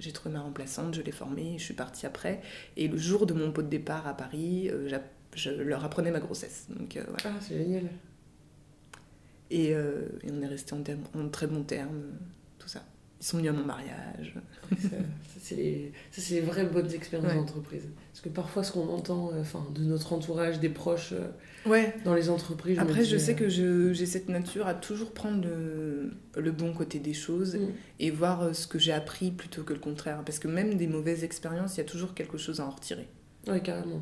[0.00, 2.40] j'ai trouvé ma remplaçante, je l'ai formée, je suis partie après.
[2.76, 4.68] Et le jour de mon pot de départ à Paris,
[5.36, 6.66] je leur apprenais ma grossesse.
[7.24, 7.84] Ah, c'est génial.
[9.54, 12.02] Et, euh, et on est resté en, très bons termes,
[12.58, 12.82] tout ça.
[13.20, 14.34] Ils sont venus à mon mariage.
[14.80, 14.96] ça, ça,
[15.40, 15.54] c'est
[16.34, 17.36] les, vraies bonnes expériences Ouais.
[17.36, 17.82] d'entreprise.
[18.10, 21.28] Parce que parfois, ce qu'on entend euh, enfin, de notre entourage, des proches euh,
[21.68, 21.94] Ouais.
[22.06, 22.78] dans les entreprises.
[22.78, 27.14] Après, je sais que j'ai cette nature à toujours prendre le, le bon côté des
[27.14, 27.68] choses Mm.
[28.00, 30.22] et voir ce que j'ai appris plutôt que le contraire.
[30.24, 33.06] Parce que même des mauvaises expériences, il y a toujours quelque chose à en retirer.
[33.46, 34.00] Ouais, carrément.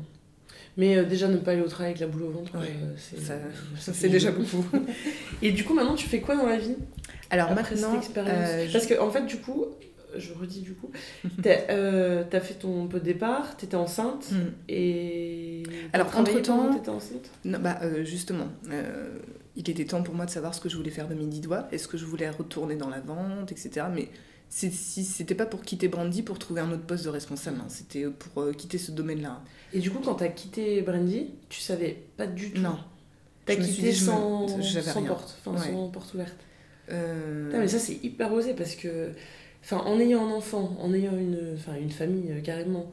[0.77, 2.93] Mais euh, déjà, ne pas aller au travail avec la boule au ventre, Ouais, euh,
[2.97, 4.65] c'est, fait c'est déjà beaucoup.
[5.41, 6.75] Et du coup, maintenant, tu fais quoi dans la vie?
[7.29, 8.33] Alors après maintenant, cette expérience?
[8.49, 9.65] euh, je- Parce que, en fait, du coup,
[10.17, 10.89] je redis du coup,
[11.43, 14.51] t'as euh, t'as fait ton peu de départ, t'étais enceinte, Hmm.
[14.69, 15.63] et.
[15.93, 17.29] Alors, entre-temps- t'étais enceinte?
[17.45, 19.09] Non, bah, euh, justement, euh,
[19.55, 21.41] il était temps pour moi de savoir ce que je voulais faire de mes dix
[21.41, 21.67] doigts.
[21.71, 23.87] Est-ce que je voulais retourner dans la vente, etc.
[23.93, 24.07] Mais
[24.53, 27.65] si c'était pas pour quitter Brandy pour trouver un autre poste de responsable, hein.
[27.69, 29.41] c'était pour euh, quitter ce domaine-là.
[29.73, 32.61] Et du coup, quand t'as quitté Brandy, tu savais pas du tout.
[32.61, 32.77] Non.
[33.45, 34.45] T'as quitté me- sans,
[35.07, 35.71] porte, enfin, Ouais.
[35.71, 36.35] sans porte ouverte.
[36.91, 39.11] Euh, Putain, mais ça, c'est hyper osé parce que,
[39.63, 42.91] enfin, en ayant un enfant, en ayant une, enfin, une famille euh, carrément,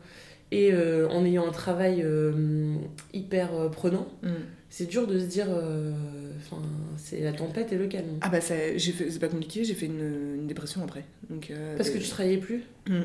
[0.53, 2.77] et euh, en ayant un travail euh,
[3.13, 4.29] hyper euh, prenant, hmm.
[4.71, 5.93] C'est dur de se dire, euh,
[6.39, 6.63] enfin,
[6.97, 8.19] c'est la tempête et le calme.
[8.21, 11.05] Ah bah ça- j'ai fait, c'est pas compliqué, j'ai fait une, une dépression après.
[11.31, 13.03] Donc, euh, Parce que tu travaillais plus, Hmm.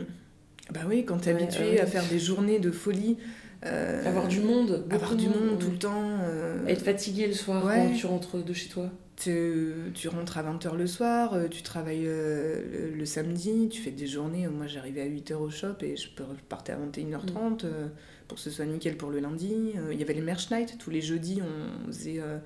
[0.74, 3.18] Bah oui, quand t'es Ouais, habitué à faire des journées de folie,
[3.66, 6.20] euh, avoir du monde, avoir du de monde tout le temps.
[6.68, 7.76] être fatigué le soir Ouais.
[7.90, 8.90] quand tu rentres de chez toi.
[9.18, 14.08] tu, tu rentres à 20h le soir, tu travailles le, le samedi, tu fais des
[14.08, 14.48] journées.
[14.48, 16.08] Moi j'arrivais à 8h au shop et je
[16.50, 17.88] partais à 21h30 euh,
[18.34, 19.54] pour que ce soit nickel pour le lundi.
[19.78, 22.40] Euh, Il y avait les merch night, tous les jeudis on, faisait, euh,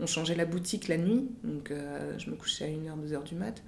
[0.00, 3.34] on changeait la boutique la nuit, donc euh, je me couchais à 1h, 2h du
[3.34, 3.62] mat.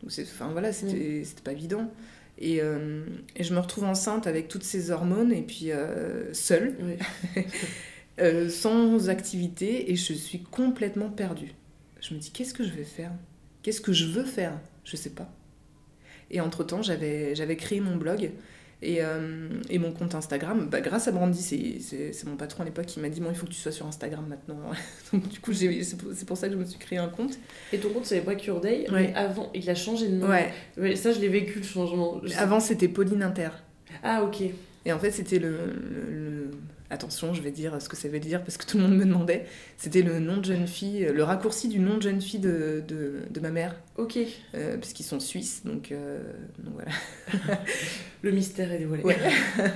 [0.00, 1.90] Donc enfin voilà, c'était, pas évident.
[2.38, 6.76] Et, euh, et je me retrouve enceinte avec toutes ces hormones et puis euh, seule,
[8.20, 11.54] euh, sans activité et je suis complètement perdue.
[12.00, 13.10] Je me dis qu'est-ce que je vais faire?
[13.64, 14.60] Qu'est-ce que je veux faire?
[14.84, 15.28] Je sais pas.
[16.30, 18.30] Et entre-temps, j'avais, j'avais créé mon blog
[18.82, 20.68] et, euh, et mon compte Instagram.
[20.70, 21.42] Bah, grâce à Brandy,
[21.82, 23.86] c'est, mon patron à l'époque qui m'a dit bon, il faut que tu sois sur
[23.86, 24.58] Instagram maintenant.
[25.12, 25.68] Donc du coup, c'est,
[26.26, 27.38] pour, ça que je me suis créé un compte.
[27.72, 29.08] Et ton compte, c'est Break Your Day, Ouais.
[29.08, 30.28] mais avant, il a changé de nom.
[30.28, 30.52] Ouais.
[30.76, 32.20] Ouais, ça, je l'ai vécu, le changement.
[32.38, 33.48] Avant, c'était Pauline Inter.
[34.02, 34.42] Ah, ok.
[34.84, 36.50] Et en fait, c'était le, le- le-
[36.88, 39.04] Attention, je vais dire ce que ça veut dire parce que tout le monde me
[39.04, 39.46] demandait.
[39.76, 43.22] C'était le nom de jeune fille, le raccourci du nom de jeune fille de, de,
[43.28, 44.18] de ma mère, Ok.
[44.54, 46.20] euh, parce qu'ils sont suisses, donc, euh,
[46.58, 47.58] donc voilà.
[48.22, 49.02] Le mystère est dévoilé.
[49.02, 49.18] Ouais.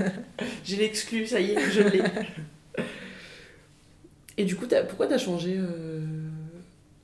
[0.64, 2.02] je l'ai exclu, ça y est, je l'ai.
[4.38, 6.00] Et du coup, pourquoi t'as changé euh,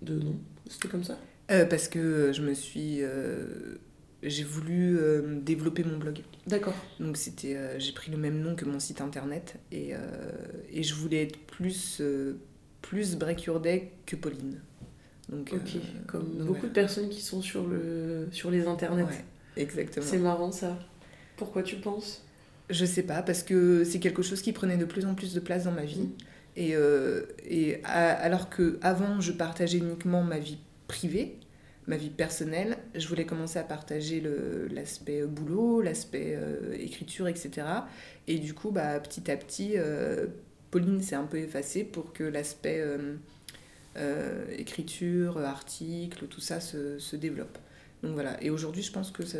[0.02, 0.36] de nom?
[0.68, 1.18] C'était comme ça?
[1.50, 3.00] Euh, parce que je me suis.
[4.22, 6.20] J'ai voulu euh, développer mon blog.
[6.46, 6.74] D'accord.
[7.00, 9.98] Donc c'était, euh, j'ai pris le même nom que mon site internet et, euh,
[10.70, 12.00] et je voulais être plus,
[12.82, 14.60] plus Break Your Day que Pauline.
[15.28, 15.80] Donc, Ok.
[16.06, 19.02] Comme donc beaucoup de personnes qui sont sur, le, sur les internets.
[19.02, 19.24] Ouais,
[19.56, 20.06] exactement.
[20.06, 20.78] C'est marrant ça.
[21.36, 22.24] Pourquoi tu penses?
[22.70, 25.40] Je sais pas, parce que c'est quelque chose qui prenait de plus en plus de
[25.40, 26.00] place dans ma vie.
[26.00, 26.12] Mm.
[26.56, 26.74] Et,
[27.44, 31.38] et à- alors que avant je partageais uniquement ma vie privée,
[31.86, 34.22] ma vie personnelle, je voulais commencer à partager
[34.70, 37.86] l'aspect boulot, l'aspect euh, écriture, etc.
[38.28, 40.26] Et du coup, bah, petit à petit, euh,
[40.70, 43.14] Pauline s'est un peu effacée pour que l'aspect euh,
[43.96, 47.58] euh, écriture, article, tout ça se, se développe.
[48.02, 49.38] Donc voilà, et aujourd'hui je pense que ça-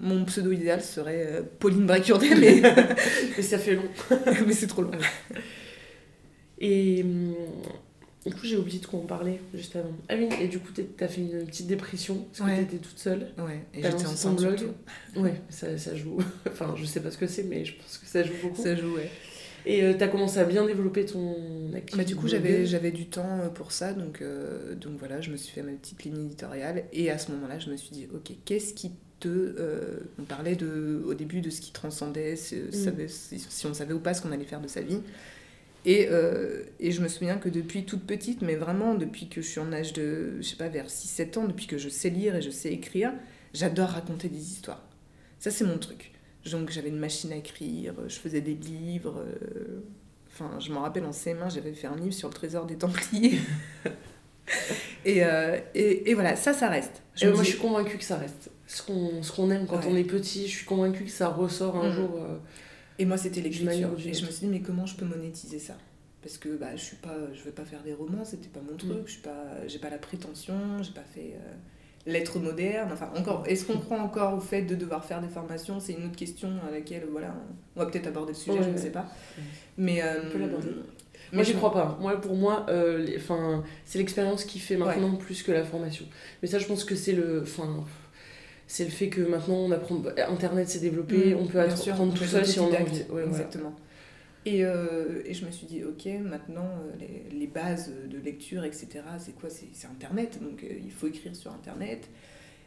[0.00, 2.62] mon pseudo idéal serait euh, Pauline Bracurdé, mais,
[3.36, 3.88] Mais ça fait long.
[4.46, 4.90] mais c'est trop long.
[6.58, 7.34] Et hum,
[8.26, 9.92] du coup, j'ai oublié de quoi on parlait juste avant.
[10.08, 12.56] Ah oui, et du coup, t'as fait une petite dépression parce Ouais.
[12.64, 13.28] que t'étais toute seule.
[13.38, 14.58] Ouais, et j'étais enceinte blog.
[14.58, 15.20] surtout.
[15.20, 16.18] Ouais, ça, ça joue.
[16.48, 18.62] enfin, je sais pas ce que c'est, mais je pense que ça joue beaucoup.
[18.62, 19.10] Ça jouait.
[19.66, 21.96] Et euh, t'as commencé à bien développer ton activité.
[21.96, 25.30] Bah, du coup, j'avais, j'avais du temps euh, pour ça, donc, euh, donc voilà, je
[25.30, 26.84] me suis fait ma petite ligne éditoriale.
[26.92, 29.28] Et à ce moment-là, je me suis dit, ok, qu'est-ce qui te.
[29.28, 33.72] euh, on parlait de, au début de ce qui transcendait, si, savait- si, si on
[33.72, 34.98] savait ou pas ce qu'on allait faire de sa vie.
[35.86, 39.46] Et, euh, et je me souviens que depuis toute petite, mais vraiment depuis que je
[39.48, 42.34] suis en âge de, je sais pas, vers 6-7 ans, depuis que je sais lire
[42.36, 43.12] et je sais écrire,
[43.52, 44.82] j'adore raconter des histoires.
[45.38, 46.12] Ça, c'est mon truc.
[46.50, 49.24] Donc j'avais une machine à écrire, je faisais des livres.
[49.26, 49.80] euh,
[50.32, 53.38] Enfin, je m'en rappelle en CM1, j'avais fait un livre sur le trésor des Templiers.
[55.04, 57.02] et, euh, et, et voilà, ça, ça reste.
[57.22, 58.50] Et me moi, dis- je suis convaincue que ça reste.
[58.66, 59.86] Ce qu'on, qu'on aime quand Ouais.
[59.88, 61.94] on est petit, je suis convaincue que ça ressort un Mhm.
[61.94, 62.18] jour.
[62.98, 63.90] Et moi, c'était l'écriture.
[64.04, 65.74] Et je me suis dit, mais comment je peux monétiser ça?
[66.22, 68.76] Parce que bah, je suis pas, je vais pas faire des romans, c'était pas mon
[68.76, 68.90] truc.
[68.92, 69.02] Mm.
[69.06, 71.52] Je suis pas, j'ai pas la prétention, j'ai pas fait euh,
[72.10, 72.88] lettres modernes.
[72.92, 75.80] Enfin, encore, est-ce qu'on croit encore au fait de devoir faire des formations?
[75.80, 77.34] C'est une autre question à laquelle, voilà,
[77.76, 78.80] on, va peut-être aborder le sujet, Ouais, je ne ouais.
[78.80, 79.06] sais pas.
[79.76, 80.68] Mais euh, On peut l'aborder.
[81.30, 81.98] mais Moi, j'y crois pas.
[82.00, 83.18] Moi, pour moi, euh, les-
[83.84, 86.06] c'est l'expérience qui fait maintenant plus que la formation.
[86.40, 87.44] Mais ça, je pense que c'est le.
[87.44, 87.84] 'fin,
[88.74, 90.02] c'est le fait que maintenant, on apprend.
[90.28, 92.90] Internet s'est développé, Mm, on peut apprendre tout seul si on a envie.
[93.02, 93.26] Ouais, voilà.
[93.28, 93.76] Exactement.
[94.44, 98.64] Et, euh, et je me suis dit, ok, maintenant, euh, les, les bases de lecture,
[98.64, 99.48] etc., c'est quoi?
[99.48, 102.08] C'est Internet, donc euh, il faut écrire sur Internet.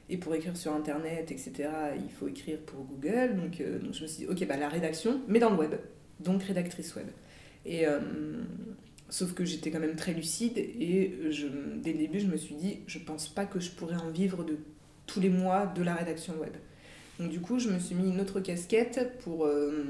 [0.09, 1.67] Et pour écrire sur Internet, etc.,
[2.01, 3.35] il faut écrire pour Google.
[3.35, 5.75] Donc, euh, donc je me suis dit, ok, bah, la rédaction, mais dans le web.
[6.21, 7.07] Donc rédactrice web.
[7.65, 7.83] Et,
[9.09, 12.55] sauf que j'étais quand même très lucide et je, dès le début, je me suis
[12.55, 14.57] dit, je pense pas que je pourrais en vivre de
[15.07, 16.53] tous les mois de la rédaction web.
[17.19, 19.83] Donc du coup, je me suis mis une autre casquette pour, euh,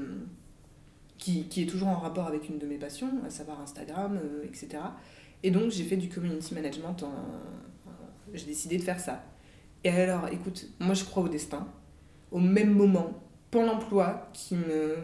[1.18, 4.44] qui, qui est toujours en rapport avec une de mes passions, à savoir Instagram, euh,
[4.44, 4.68] etc.
[5.42, 7.92] Et donc j'ai fait du community management, en, en-
[8.32, 9.22] j'ai décidé de faire ça.
[9.84, 11.68] Et alors, écoute, moi je crois au destin.
[12.30, 14.94] Au même moment, Pôle emploi qui me,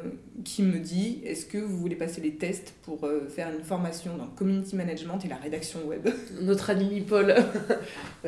[0.45, 4.19] qui me dit est-ce que vous voulez passer les tests pour euh, faire une formation
[4.19, 6.07] dans le community management et la rédaction web?
[6.43, 7.35] Notre ami Paul.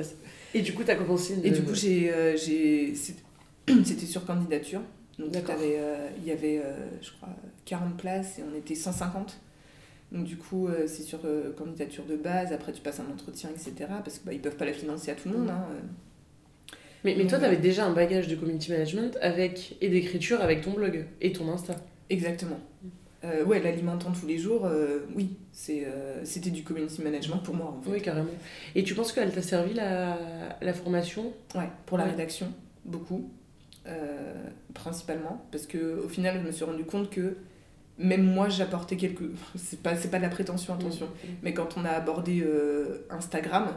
[0.55, 1.45] et du coup, t'as commencé une.
[1.45, 2.95] Et du coup, j'ai, euh, j'ai,
[3.85, 4.81] c'était sur candidature.
[5.19, 7.31] Donc, euh, il y avait, euh, je crois,
[7.65, 9.39] 40 places et on était 150.
[10.13, 11.21] Donc, du coup, c'est sur
[11.57, 12.53] candidature de base.
[12.53, 13.73] Après, tu passes un entretien, etc.
[14.05, 15.51] Parce qu'ils bah, ils peuvent pas la financer à tout le monde.
[15.51, 15.67] hein.
[17.05, 20.61] Mais, mais toi, Donc, t'avais déjà un bagage de community management avec, et d'écriture avec
[20.61, 21.77] ton blog et ton Insta.
[22.09, 22.61] Exactement.
[23.27, 27.55] Euh, ouais, l'alimentant tous les jours, euh, oui, c'est, euh, c'était du community management pour
[27.55, 27.91] moi, en fait.
[27.91, 28.31] Oui, carrément.
[28.75, 30.17] Et tu penses qu'elle t'a servi la,
[30.61, 31.33] la formation?
[31.55, 32.11] Ouais, pour la Ouais.
[32.11, 32.53] rédaction,
[32.85, 33.31] beaucoup,
[33.87, 37.37] euh, principalement, parce que au final, je me suis rendu compte que
[37.99, 39.25] même moi, j'apportais quelque.
[39.57, 41.09] C'est pas, c'est pas de la prétention, attention.
[41.43, 42.45] Mais quand on a abordé
[43.11, 43.69] Instagram,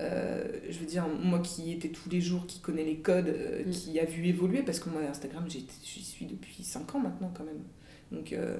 [0.00, 3.64] euh, je veux dire, moi qui étais tous les jours, qui connais les codes, euh,
[3.66, 3.70] Mm.
[3.70, 7.32] qui a vu évoluer, parce que moi, Instagram, j'y j'y suis depuis 5 ans maintenant,
[7.36, 7.62] quand même.
[8.12, 8.32] Donc.
[8.32, 8.56] euh,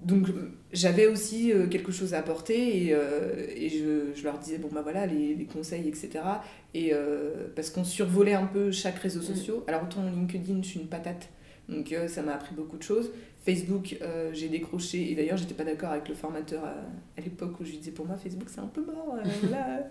[0.00, 0.26] donc
[0.72, 4.68] j'avais aussi euh, quelque chose à apporter et, euh, et je, je leur disais bon
[4.72, 6.20] bah voilà les, les conseils etc
[6.72, 9.34] et euh, parce qu'on survolait un peu chaque réseau Mm.
[9.34, 9.56] social.
[9.66, 11.28] Alors autant LinkedIn je suis une patate.
[11.68, 13.10] Donc ça m'a appris beaucoup de choses.
[13.44, 13.98] Facebook
[14.32, 15.10] j'ai décroché.
[15.10, 16.74] Et d'ailleurs j'étais pas d'accord avec le formateur à,
[17.16, 19.90] à l'époque où je lui disais pour moi Facebook c'est un peu mort voilà.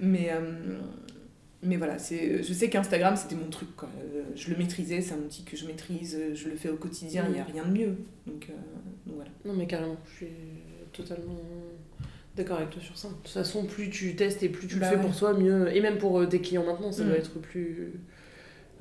[0.00, 0.30] mais
[1.66, 3.74] mais voilà, c'est, je sais qu'Instagram c'était mon truc.
[3.76, 3.88] Quoi.
[3.98, 6.76] Euh, Je le maîtrisais, c'est un outil que je maîtrise, euh, je le fais au
[6.76, 7.96] quotidien, il n'y a rien de mieux.
[8.26, 8.52] Donc, euh,
[9.06, 9.30] donc voilà.
[9.44, 10.28] Non, mais carrément, je suis
[10.92, 11.38] totalement
[12.36, 13.08] d'accord avec toi sur ça.
[13.08, 15.08] De toute façon, plus tu testes et plus tu Bah le fais ouais.
[15.10, 15.74] pour toi, mieux.
[15.74, 17.08] Et même pour euh, tes clients maintenant, ça Mm.
[17.08, 17.92] doit être plus.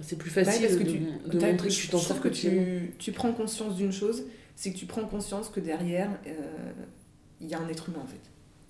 [0.02, 1.00] C'est plus facile parce que de, tu-
[1.38, 4.86] de montrer que tu t'en que tu, tu prends conscience d'une chose, c'est que tu
[4.86, 6.32] prends conscience que derrière, euh,
[7.40, 8.20] il y a un être humain en fait.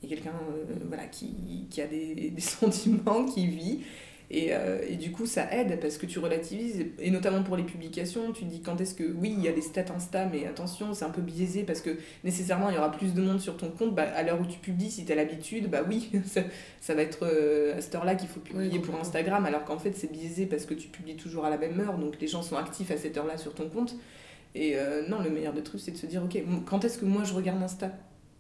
[0.07, 3.79] Quelqu'un euh, voilà, qui, qui a des, des sentiments, qui vit.
[4.31, 7.63] Et, euh, et du coup, ça aide parce que tu relativises, et notamment pour les
[7.63, 10.47] publications, tu te dis quand est-ce que, oui, il y a des stats Insta, mais
[10.47, 11.91] attention, c'est un peu biaisé parce que
[12.23, 13.93] nécessairement, il y aura plus de monde sur ton compte.
[13.93, 16.41] Bah, à l'heure où tu publies, si tu as l'habitude, bah oui, ça,
[16.81, 18.95] ça va être euh, à cette heure-là qu'il faut publier pour.
[18.95, 21.97] Instagram, alors qu'en fait, c'est biaisé parce que tu publies toujours à la même heure,
[21.97, 23.95] donc les gens sont actifs à cette heure-là sur ton compte.
[24.55, 27.05] Et euh, non, le meilleur des trucs, c'est de se dire, ok, quand est-ce que
[27.05, 27.91] moi je regarde Insta?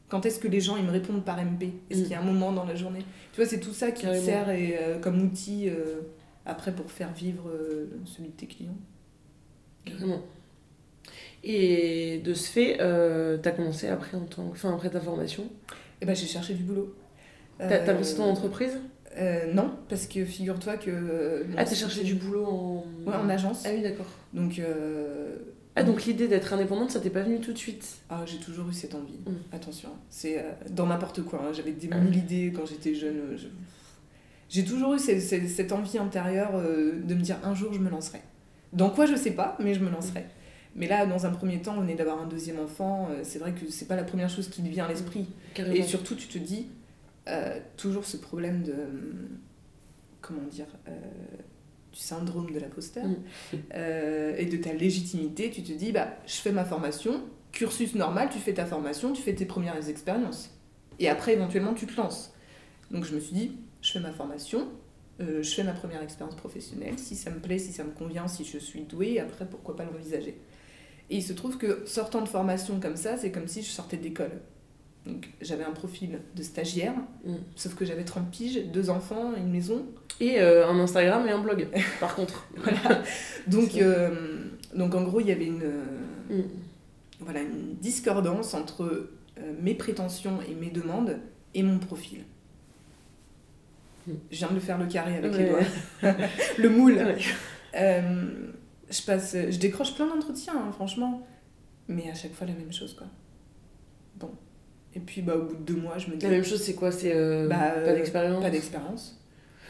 [0.09, 2.03] Quand est-ce que les gens ils me répondent par MP Est-ce Mm.
[2.03, 3.05] qu'il y a un moment dans la journée?
[3.33, 4.25] Tu vois, c'est tout ça qui Carrément.
[4.25, 6.01] sert et, euh, comme outil euh,
[6.45, 8.77] après pour faire vivre euh, celui de tes clients.
[9.85, 10.21] Carrément.
[11.43, 14.47] Et de ce fait, euh, t'as commencé après, en tant...
[14.51, 15.45] enfin, après ta formation?
[16.01, 16.95] Et ben j'ai cherché du boulot.
[17.59, 18.79] T'as Euh, lancé ton entreprise?
[19.17, 20.89] Euh, non, parce que figure-toi que.
[20.91, 22.85] euh, Ah, t'as cherché du boulot en.
[23.05, 23.63] Ouais, en agence.
[23.65, 24.07] Ah oui, d'accord.
[24.33, 24.59] Donc.
[24.59, 25.37] euh,
[25.77, 27.97] Ah, donc l'idée d'être indépendante, ça t'est pas venu tout de suite?
[28.09, 29.19] Ah, j'ai toujours eu cette envie.
[29.25, 29.33] Mm.
[29.51, 31.41] Attention, c'est euh, dans n'importe quoi.
[31.43, 31.51] hein.
[31.53, 32.17] J'avais des Ah mille oui.
[32.19, 33.17] idées quand j'étais jeune.
[33.17, 33.47] euh, je-
[34.47, 37.79] J'ai toujours eu cette, cette- cette envie intérieure euh, de me dire un jour je
[37.79, 38.21] me lancerai.
[38.73, 40.25] Dans quoi je sais pas, mais je me lancerai.
[40.77, 43.07] Mais là, dans un premier temps, on venait d'avoir un deuxième enfant.
[43.11, 45.25] euh, c'est vrai que c'est pas la première chose qui te vient à l'esprit.
[45.53, 45.75] Carrément.
[45.75, 46.67] Et surtout, tu te dis
[47.75, 48.71] toujours ce problème de.
[48.73, 49.27] hum,
[50.21, 50.67] Comment dire
[51.95, 53.15] Du syndrome de l'imposteur Mm.
[53.73, 55.49] euh, et de ta légitimité.
[55.49, 57.21] Tu te dis, bah, je fais ma formation,
[57.53, 60.51] cursus normal, tu fais ta formation, tu fais tes premières expériences.
[60.99, 62.33] Et après, éventuellement, tu te lances.
[62.91, 64.67] Donc, je me suis dit, je fais ma formation.
[65.21, 68.27] euh, je fais ma première expérience professionnelle, si ça me plaît, si ça me convient,
[68.27, 70.37] si je suis douée, après pourquoi pas l'envisager.
[71.09, 73.95] Et il se trouve que sortant de formation comme ça, c'est comme si je sortais
[73.95, 74.41] d'école.
[75.05, 76.93] Donc j'avais un profil de stagiaire,
[77.25, 77.35] Mm.
[77.55, 79.85] sauf que j'avais 30 piges, deux enfants, une maison.
[80.19, 81.67] Et euh, un Instagram et un blog,
[81.99, 82.47] par contre.
[82.57, 83.03] Voilà.
[83.47, 85.83] Donc, euh, donc en gros, il y avait une, euh,
[86.29, 86.41] Mm.
[87.19, 88.83] voilà, une discordance entre
[89.37, 91.19] euh, mes prétentions et mes demandes
[91.53, 92.23] et mon profil.
[94.07, 94.11] Mm.
[94.31, 95.37] Je viens de faire le carré avec Ouais.
[95.43, 96.15] les doigts.
[96.57, 96.95] le moule.
[96.95, 97.17] Ouais.
[98.89, 101.25] Je, passe, je décroche plein d'entretiens, hein, franchement.
[101.87, 103.07] Mais à chaque fois, la même chose, quoi.
[104.15, 104.31] Bon.
[104.95, 106.25] Et puis, bah, au bout de deux mois, je me dis...
[106.25, 109.19] La même chose, c'est quoi C'est euh, Bah, pas euh, d'expérience Pas d'expérience.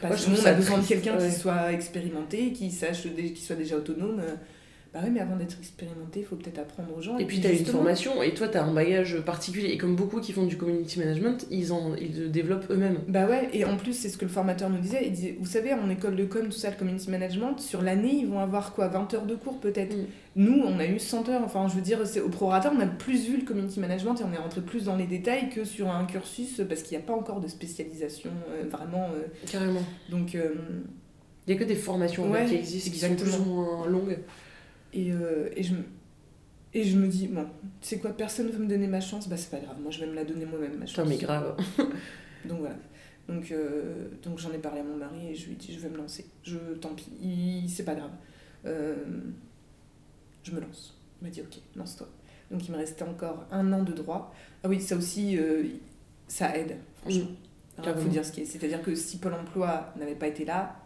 [0.00, 1.28] Parce que nous, on a besoin de quelqu'un ouais.
[1.28, 4.22] qui soit expérimenté, qui sache, qui soit déjà autonome.
[4.96, 7.18] Bah oui, mais avant d'être expérimenté, il faut peut-être apprendre aux gens.
[7.18, 9.68] Et puis, tu as une formation, et toi, tu as un bagage particulier.
[9.68, 13.00] Et comme beaucoup qui font du community management, ils, en, ils le développent eux-mêmes.
[13.06, 15.02] Bah ouais, et en plus, c'est ce que le formateur nous disait.
[15.04, 18.14] Il disait, vous savez, en école de com, tout ça, le community management, sur l'année,
[18.20, 19.94] ils vont avoir quoi 20 heures de cours peut-être.
[19.94, 20.06] Mm.
[20.36, 21.42] Nous, on a eu 100 heures.
[21.44, 24.24] Enfin, je veux dire, c'est au prorata, on a plus vu le community management et
[24.24, 27.06] on est rentré plus dans les détails que sur un cursus parce qu'il n'y a
[27.06, 29.10] pas encore de spécialisation euh, vraiment.
[29.14, 29.82] euh, Carrément.
[30.10, 30.54] donc, euh,
[31.46, 33.44] Il n'y a que des formations en fait, Ouais, qui existent, qui sont plus ou
[33.44, 34.18] moins longues.
[34.92, 35.84] Et, euh, et, je, me-
[36.74, 37.44] et je me dis, bon,
[37.80, 39.90] tu sais quoi, personne ne veut me donner ma chance, bah c'est pas grave, moi
[39.90, 40.94] je vais me la donner moi-même, ma chance.
[40.96, 41.56] Putain, mais grave.
[42.44, 42.76] Donc voilà.
[43.28, 45.80] Donc, euh, donc j'en ai parlé à mon mari et je lui ai dit je
[45.80, 46.24] vais me lancer.
[46.44, 48.12] Je, tant pis, c'est pas grave.
[48.66, 48.94] Euh,
[50.44, 50.94] je me lance.
[51.20, 52.06] Il m'a dit ok, lance-toi.
[52.52, 54.32] Donc il me restait encore un an de droit.
[54.62, 55.36] Ah oui, ça aussi,
[56.28, 57.26] ça aide, franchement.
[57.26, 58.08] Il faut carrément.
[58.10, 58.44] dire ce qui est.
[58.44, 60.76] C'est-à-dire que si Pôle emploi n'avait pas été là,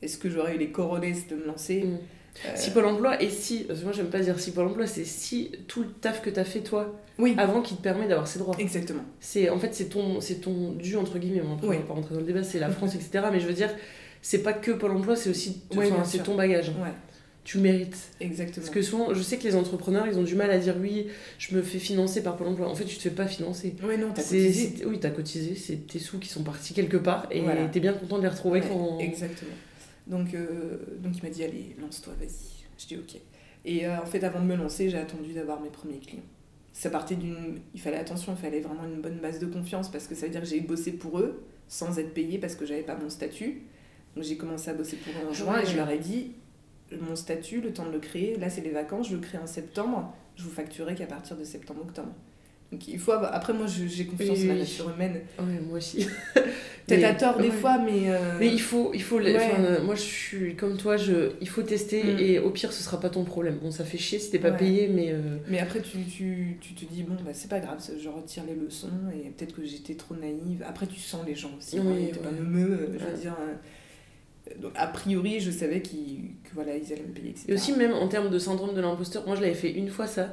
[0.00, 1.82] est-ce que j'aurais eu les corollaires de me lancer?
[1.82, 1.98] Mm.
[2.46, 4.86] Euh, Si Pôle emploi, et si, parce que moi j'aime pas dire si Pôle emploi,
[4.86, 8.28] c'est si tout le taf que t'as fait toi Oui, avant qui te permet d'avoir
[8.28, 8.54] ces droits.
[8.58, 9.02] exactement.
[9.20, 11.76] C'est En fait, c'est ton, c'est ton dû, entre guillemets, bon, après, Oui.
[11.76, 13.24] on va pas rentrer dans le débat, c'est la France, etc.
[13.32, 13.70] Mais je veux dire,
[14.22, 16.68] c'est pas que Pôle emploi, c'est aussi Oui, c'est ton bagage.
[16.70, 16.92] Ouais,
[17.44, 17.96] Tu mérites.
[18.20, 18.62] exactement.
[18.64, 21.06] Parce que souvent, je sais que les entrepreneurs, ils ont du mal à dire oui,
[21.38, 22.68] je me fais financer par Pôle emploi.
[22.68, 23.74] En fait, tu te fais pas financer.
[23.82, 24.74] Ouais, non, t'as cotisé.
[24.86, 27.64] Oui, t'as cotisé, c'est tes sous qui sont partis quelque part et Voilà.
[27.66, 28.98] t'es bien content de les retrouver Ouais, quand.
[29.00, 29.50] Exactement.
[30.08, 32.64] Donc, euh, donc il m'a dit allez, lance-toi, vas-y.
[32.78, 33.20] Je dis ok.
[33.64, 36.22] Et euh, en fait, avant de me lancer, j'ai attendu d'avoir mes premiers clients.
[36.72, 37.60] Ça partait d'une.
[37.74, 40.32] Il fallait attention, il fallait vraiment une bonne base de confiance parce que ça veut
[40.32, 43.62] dire que j'ai bossé pour eux sans être payée parce que j'avais pas mon statut.
[44.14, 46.32] Donc j'ai commencé à bosser pour eux en juin et je leur ai dit
[46.96, 49.46] mon statut, le temps de le créer, là c'est les vacances, je le crée en
[49.46, 52.12] septembre, je vous facturerai qu'à partir de septembre-octobre.
[52.70, 54.60] Donc il faut avoir- Après, moi j'ai confiance Oui, en la oui.
[54.60, 55.20] nature humaine.
[55.38, 56.06] Ouais, moi aussi.
[56.86, 57.50] Peut-être à tort des ouais.
[57.54, 58.08] fois, mais.
[58.10, 59.36] euh, Mais il faut, il faut Ouais.
[59.36, 62.18] enfin, euh, moi je suis comme toi, je, il faut tester Mm.
[62.18, 63.58] et au pire ce sera pas ton problème.
[63.62, 66.72] Bon, ça fait chier si t'es pas payé, mais euh, Mais après, tu, tu, tu
[66.74, 69.94] te dis, bon, bah, c'est pas grave, je retire les leçons et peut-être que j'étais
[69.96, 70.64] trop naïve.
[70.66, 71.78] Après, tu sens les gens aussi.
[71.78, 72.24] Oui, hein, t'es ouais.
[72.24, 73.36] pas neumeux, je veux dire.
[74.58, 77.44] Donc, a priori, je savais qu'ils que, voilà, ils allaient me payer, etc.
[77.48, 80.06] et aussi même en termes de syndrome de l'imposteur, moi je l'avais fait une fois
[80.06, 80.32] ça.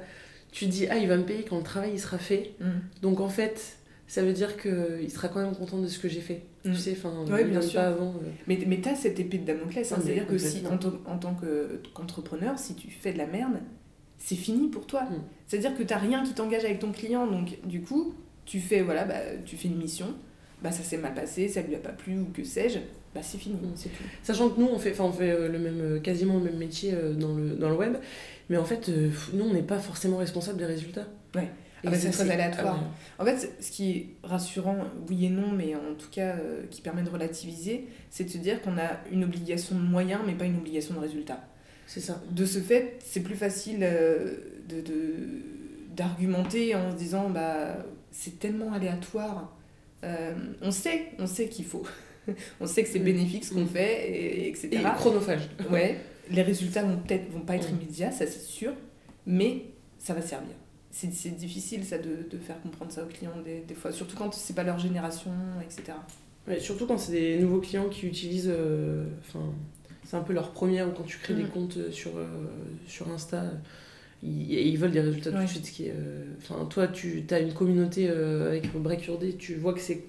[0.55, 2.65] Tu te dis ah il va me payer quand le travail il sera fait, Mm.
[3.01, 6.07] donc en fait ça veut dire que il sera quand même content de ce que
[6.07, 6.43] j'ai fait.
[6.63, 6.71] Mm.
[6.71, 7.81] Tu sais, enfin, Ouais, bien sûr.
[7.81, 8.11] pas avant.
[8.11, 8.29] euh.
[8.47, 9.91] Mais, mais t'as cette épée de Damoclès.
[9.91, 13.11] hein, Ah, mais C'est-à-dire que si, en, tant- en tant que- qu'entrepreneur, si tu fais
[13.13, 13.59] de la merde,
[14.17, 15.03] c'est fini pour toi.
[15.03, 15.23] Mm.
[15.47, 17.27] C'est-à-dire que t'as rien qui t'engage avec ton client.
[17.27, 18.13] Donc, du coup,
[18.45, 19.15] tu fais, voilà, bah,
[19.45, 20.13] tu fais une mission,
[20.63, 22.79] bah, ça s'est mal passé, ça lui a pas plu ou que sais-je,
[23.13, 23.71] bah, c'est fini, Mm.
[23.75, 24.03] c'est tout.
[24.23, 26.93] Sachant que nous, on fait, on fait euh, le même, euh, quasiment le même métier
[26.93, 27.95] euh, dans, le, dans le web,
[28.49, 28.89] mais en fait,
[29.33, 31.07] nous, on n'est pas forcément responsable des résultats.
[31.35, 31.47] Ouais.
[31.87, 32.79] Ah bah, c'est très aléatoire.
[33.19, 36.63] ah En fait, ce qui est rassurant, oui et non, mais en tout cas euh,
[36.71, 40.33] qui permet de relativiser, c'est de se dire qu'on a une obligation de moyens, mais
[40.33, 41.43] pas une obligation de résultat.
[41.85, 42.23] c'est ça.
[42.31, 44.33] De ce fait, c'est plus facile euh,
[44.67, 47.77] de, de- d'argumenter en se disant bah
[48.11, 49.55] c'est tellement aléatoire.
[50.03, 51.83] Euh, on sait, on sait qu'il faut.
[52.59, 53.03] on sait que c'est Mm.
[53.03, 53.67] bénéfique ce qu'on Mm.
[53.69, 54.69] fait, et, etc.
[54.73, 55.49] Et chronophage.
[55.71, 55.97] Ouais,
[56.29, 57.75] les résultats vont peut-être vont pas être Mm.
[57.75, 58.73] immédiats, ça c'est sûr,
[59.25, 59.63] mais
[59.97, 60.55] ça va servir.
[60.91, 64.33] C'est, difficile ça de, de faire comprendre ça aux clients des, des fois, surtout quand
[64.33, 65.31] c'est pas leur génération,
[65.61, 65.97] etc.
[66.47, 68.47] Ouais, surtout quand c'est des nouveaux clients qui utilisent.
[68.53, 69.05] euh,
[70.05, 71.49] c'est un peu leur première, ou quand tu crées des Mhm.
[71.49, 72.27] comptes sur, euh,
[72.87, 73.43] sur Insta,
[74.25, 75.65] ils, ils veulent des résultats tout de suite.
[75.65, 79.33] ce qui est, euh, Enfin, toi, tu as une communauté euh, avec Break Your Day,
[79.37, 80.03] tu vois que c'est.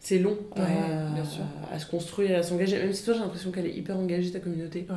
[0.00, 0.66] C'est long à, Ouais,
[1.14, 1.44] bien sûr.
[1.72, 2.76] à se construire et à s'engager.
[2.78, 4.86] Même si toi, j'ai l'impression qu'elle est hyper engagée, ta communauté.
[4.90, 4.96] Ouais.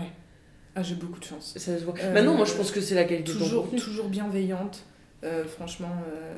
[0.75, 1.53] Ah, j'ai beaucoup de chance.
[1.55, 1.93] Ça se voit.
[2.03, 4.83] Euh, Maintenant, moi, je pense que c'est la qualité Toujours, toujours bienveillante.
[5.23, 5.91] Euh, franchement.
[6.13, 6.35] euh,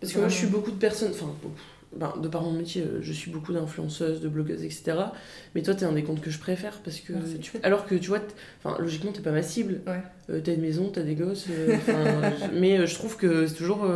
[0.00, 1.54] Parce que moi, je suis beaucoup de personnes, enfin, beaucoup,
[1.96, 4.96] ben, de par mon métier, euh, je suis beaucoup d'influenceuses, de blogueuses, etc.
[5.54, 7.12] Mais toi, t'es un des comptes que je préfère parce que.
[7.14, 7.38] Merci.
[7.38, 8.20] tu- alors que tu vois,
[8.62, 9.80] enfin, logiquement, t'es pas ma cible.
[9.86, 10.02] Ouais.
[10.30, 11.46] Euh, t'as une maison, t'as des gosses.
[11.50, 13.86] euh, je- mais euh, je trouve que c'est toujours.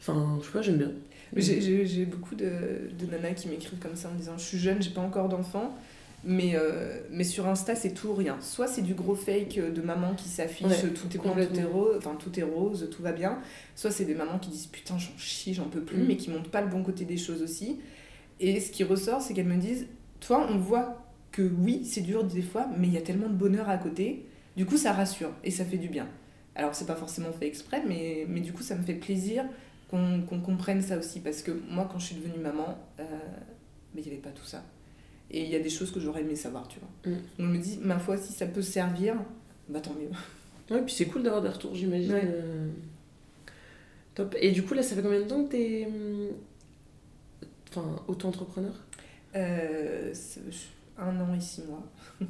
[0.00, 0.90] Enfin, je sais pas, j'aime bien.
[1.36, 4.80] J'ai beaucoup de, de nanas qui m'écrivent comme ça en me disant Je suis jeune,
[4.82, 5.76] j'ai pas encore d'enfant.
[6.24, 8.36] Mais, euh, mais sur Insta, c'est tout ou rien.
[8.40, 11.60] Soit c'est du gros fake de maman qui s'affiche, Ouais, tout, est bon, tout, complètement.
[11.60, 13.38] est rose, enfin, tout est rose, tout va bien.
[13.76, 16.06] Soit c'est des mamans qui disent Putain, j'en chie, j'en peux plus, Mm.
[16.06, 17.78] mais qui montrent pas le bon côté des choses aussi.
[18.40, 19.86] Et ce qui ressort, c'est qu'elles me disent
[20.20, 23.34] Toi, on voit que oui, c'est dur des fois, mais il y a tellement de
[23.34, 24.26] bonheur à côté.
[24.56, 26.08] Du coup, ça rassure et ça fait du bien.
[26.54, 29.44] Alors, c'est pas forcément fait exprès, mais, mais du coup, ça me fait plaisir
[29.90, 31.20] qu'on qu'on comprenne ça aussi.
[31.20, 33.04] Parce que moi, quand je suis devenue maman, euh,
[33.94, 34.64] mais il n'y avait pas tout ça.
[35.30, 37.12] Et il y a des choses que j'aurais aimé savoir, tu vois.
[37.12, 37.18] Mm.
[37.38, 39.16] Je me dis, ma foi, si ça peut servir,
[39.68, 40.10] bah tant mieux.
[40.68, 42.12] Ouais, puis c'est cool d'avoir des retours, j'imagine.
[42.12, 42.22] Ouais.
[42.24, 42.68] euh,
[44.16, 44.34] Top.
[44.40, 45.86] Et du coup, là, ça fait combien de temps que t'es.
[47.70, 48.72] Enfin, auto-entrepreneur?
[49.36, 50.12] Euh,
[50.98, 51.84] un an et six mois.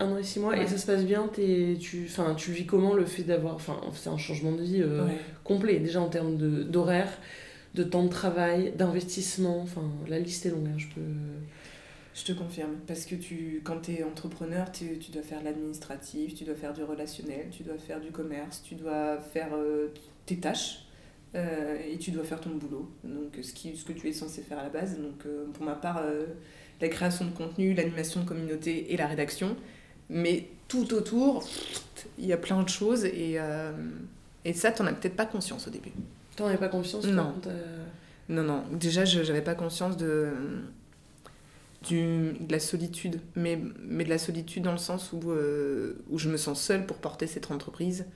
[0.00, 2.66] Un an et six mois, et ça se passe bien t'es- tu, enfin, tu vis
[2.66, 3.56] comment le fait d'avoir.
[3.56, 5.18] Enfin, c'est un changement de vie euh, Ouais.
[5.42, 7.10] complet, déjà en termes de- d'horaire,
[7.74, 9.60] de, temps de travail, d'investissement.
[9.60, 11.00] Enfin, la liste est longue, hein, je peux.
[12.18, 16.34] Je te confirme, parce que tu, quand tu es entrepreneur, tu, tu dois faire l'administratif,
[16.34, 19.88] tu dois faire du relationnel, tu dois faire du commerce, tu dois faire euh,
[20.26, 20.86] tes tâches
[21.36, 22.90] euh, et tu dois faire ton boulot.
[23.04, 24.98] Donc ce, qui, ce que tu es censé faire à la base.
[24.98, 26.02] Donc euh, pour ma part,
[26.80, 29.54] la création de contenu, l'animation de communauté et la rédaction.
[30.10, 31.44] Mais tout autour,
[32.18, 33.36] il y a plein de choses et,
[34.44, 35.92] et ça, tu n'en as peut-être pas conscience au début.
[36.34, 37.34] T'en avais pas confiance toi, Non.
[38.28, 38.64] Non, non.
[38.72, 40.30] Déjà, je n'avais pas conscience de,
[41.86, 43.20] du, de la solitude.
[43.36, 46.86] Mais, mais de la solitude dans le sens où, euh, où je me sens seule
[46.86, 48.06] pour porter cette entreprise.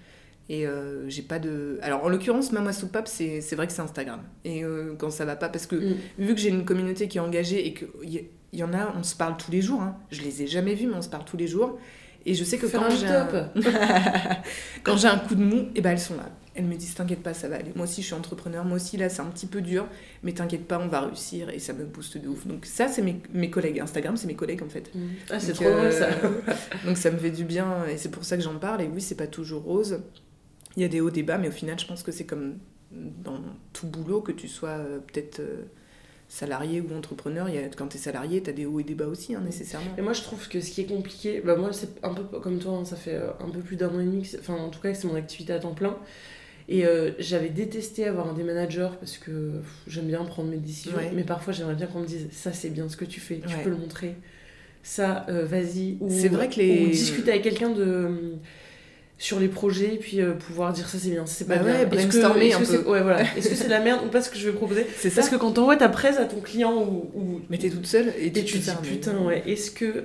[0.49, 1.79] Et euh, j'ai pas de.
[1.83, 4.21] Alors, en l'occurrence, Mama Soupap, c'est c'est vrai que c'est Instagram.
[4.45, 5.95] Et euh, quand ça va pas, parce que Mm.
[6.19, 9.03] vu que j'ai une communauté qui est engagée et qu'il y, y en a, on
[9.05, 9.81] se parle tous les jours.
[9.81, 9.97] Hein.
[10.11, 11.79] Je les ai jamais vus, mais on se parle tous les jours.
[12.27, 13.25] Et je sais que Faire quand j'ai un...
[13.25, 13.47] meet-up.
[14.83, 16.29] quand j'ai un coup de mou, et ben elles sont là.
[16.55, 17.73] Elles me disent T'inquiète pas, ça va aller.
[17.75, 18.65] Moi aussi, je suis entrepreneur.
[18.65, 19.87] Moi aussi, là, c'est un petit peu dur.
[20.23, 21.49] Mais t'inquiète pas, on va réussir.
[21.51, 22.47] Et ça me booste de ouf.
[22.47, 23.81] Donc, ça, c'est mes, mes collègues.
[23.81, 24.95] Instagram, c'est mes collègues, en fait.
[24.95, 25.01] Mm.
[25.31, 26.09] Ah, c'est trop drôle ça.
[26.25, 26.31] euh,
[26.85, 27.87] Donc, ça me fait du bien.
[27.87, 28.83] Et c'est pour ça que j'en parle.
[28.83, 30.01] Et oui, c'est pas toujours rose.
[30.77, 31.39] Il y a des hauts, des bas.
[31.39, 32.59] Mais au final, je pense que c'est comme
[32.93, 33.41] dans
[33.73, 35.63] tout boulot, que tu sois euh, peut-être euh,
[36.29, 37.49] salarié ou entrepreneur.
[37.49, 39.91] Y a, quand t'es salarié, t'as des hauts et des bas aussi, hein, nécessairement.
[39.97, 42.59] Et moi, je trouve que ce qui est compliqué, bah moi, c'est un peu comme
[42.59, 44.81] toi, hein, ça fait euh, un peu plus d'un an et demi, enfin, en tout
[44.81, 45.97] cas, que c'est mon activité à temps plein.
[46.75, 49.51] Et euh, j'avais détesté avoir des managers parce que
[49.87, 51.11] j'aime bien prendre mes décisions, Ouais.
[51.15, 53.55] mais parfois j'aimerais bien qu'on me dise ça c'est bien ce que tu fais, tu
[53.55, 53.63] Ouais.
[53.63, 54.15] peux le montrer,
[54.83, 55.99] ça euh, vas-y.
[56.01, 58.37] Ou, C'est vrai que les- ou discuter avec quelqu'un de
[59.23, 61.73] sur les projets, puis euh, pouvoir dire ça c'est bien, c'est pas Bah bien.
[61.75, 62.91] ouais, que- brainstormer est-ce un que peu.
[62.91, 63.21] Ouais, voilà.
[63.37, 64.85] Est-ce que c'est de la merde ou pas ce que je vais proposer?
[64.99, 65.17] C'est ça.
[65.21, 68.13] Parce que quand t'envoies ta presse à ton client ou, ou Mais t'es toute seule
[68.19, 70.03] et, et tu te te dis putain ouais est-ce que euh,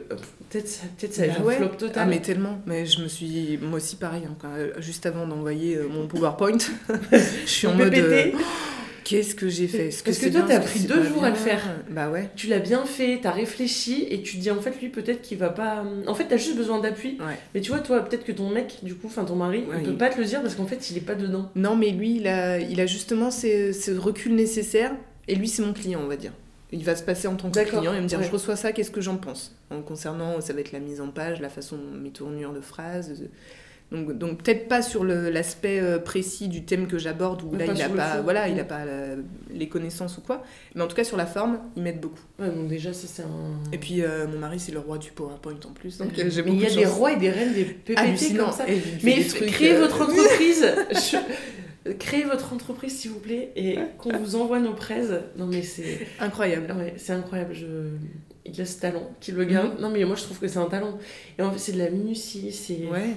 [0.51, 3.57] peut-être ça peut-être ça Bah un flop total Ah mais tellement, mais je me suis
[3.59, 6.57] moi aussi pareil hein, quand- juste avant d'envoyer euh, mon PowerPoint,
[7.11, 8.31] je suis en Ton mode euh,
[9.07, 9.87] qu'est-ce que j'ai fait?
[9.87, 11.61] Est-ce Parce que c'est toi, t'as que pris deux jours à le faire?
[11.89, 12.29] Bah ouais.
[12.35, 15.37] tu l'as bien fait t'as réfléchi et tu te dis en fait lui peut-être qu'il
[15.37, 17.37] va pas en fait t'as juste besoin d'appui Ouais.
[17.55, 19.83] mais tu vois toi peut-être que ton mec du coup enfin ton mari Ouais, il
[19.85, 21.91] peut il- pas te le dire parce qu'en fait il est pas dedans Non mais
[21.91, 24.91] lui il a il a justement ce, ce recul nécessaire
[25.27, 26.33] et lui c'est mon client on va dire.
[26.73, 28.25] Il va se passer en tant que client et me dire ouais.
[28.25, 29.55] je reçois ça qu'est-ce que j'en pense?
[29.71, 33.23] En concernant ça va être la mise en page la façon mes tournures de phrases
[33.91, 37.65] donc, donc peut-être pas sur l'aspect euh, précis du thème que j'aborde où Mais là
[37.67, 39.15] pas il a sur le pas voilà il a pas la-
[39.49, 40.43] les connaissances ou quoi.
[40.75, 42.19] Mais en tout cas sur la forme il m'aide beaucoup.
[42.37, 45.11] Ouais donc déjà ça c'est un et puis euh, mon mari c'est le roi du
[45.11, 47.53] PowerPoint en plus donc euh, mais il y a de des rois et des reines
[47.53, 48.65] des PPT comme ça.
[49.03, 50.65] Mais trucs, créez euh, votre entreprise.
[50.91, 55.03] Je- créez votre entreprise s'il vous plaît et qu'on vous envoie nos prêts
[55.37, 56.73] non mais c'est incroyable.
[56.77, 57.53] Ouais, c'est incroyable.
[57.53, 57.65] Je...
[58.47, 59.75] Il a ce talent qui le garde.
[59.75, 59.81] Mhm.
[59.81, 60.97] Non, mais moi je trouve que c'est un talent.
[61.37, 63.15] Et en fait, c'est de la minutie, c'est ouais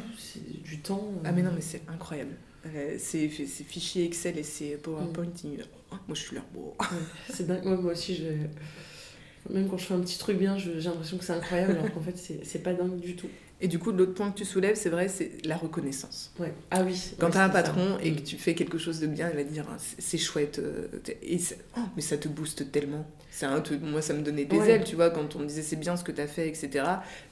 [0.65, 1.09] du temps.
[1.25, 2.33] Ah mais non mais c'est incroyable.
[2.67, 5.27] Euh, c'est c'est fichiers Excel et c'est PowerPoint.
[5.45, 6.43] il- oh, moi je suis là.
[6.55, 6.75] Bon.
[6.81, 6.87] Ouais,
[7.33, 7.65] c'est dingue.
[7.65, 9.53] Ouais, moi aussi, je...
[9.53, 12.03] même quand je fais un petit truc bien, j'ai l'impression que c'est incroyable, alors qu'en
[12.03, 13.29] fait, c'est pas dingue du tout.
[13.63, 16.33] Et du coup l'autre point que tu soulèves c'est vrai c'est la reconnaissance.
[16.39, 16.55] Ouais.
[16.71, 16.99] Ah oui.
[17.19, 17.63] Quand ouais, t'as un c'est ça.
[17.63, 18.25] patron et que Mm.
[18.25, 20.87] tu fais quelque chose de bien il va te dire Ah, c'est chouette euh,
[21.23, 21.39] et
[21.77, 23.07] oh, mais ça te booste tellement.
[23.31, 24.71] C'est un truc- moi ça me donnait des Ouais.
[24.71, 26.85] ailes tu vois quand on me disait c'est bien ce que t'as fait etc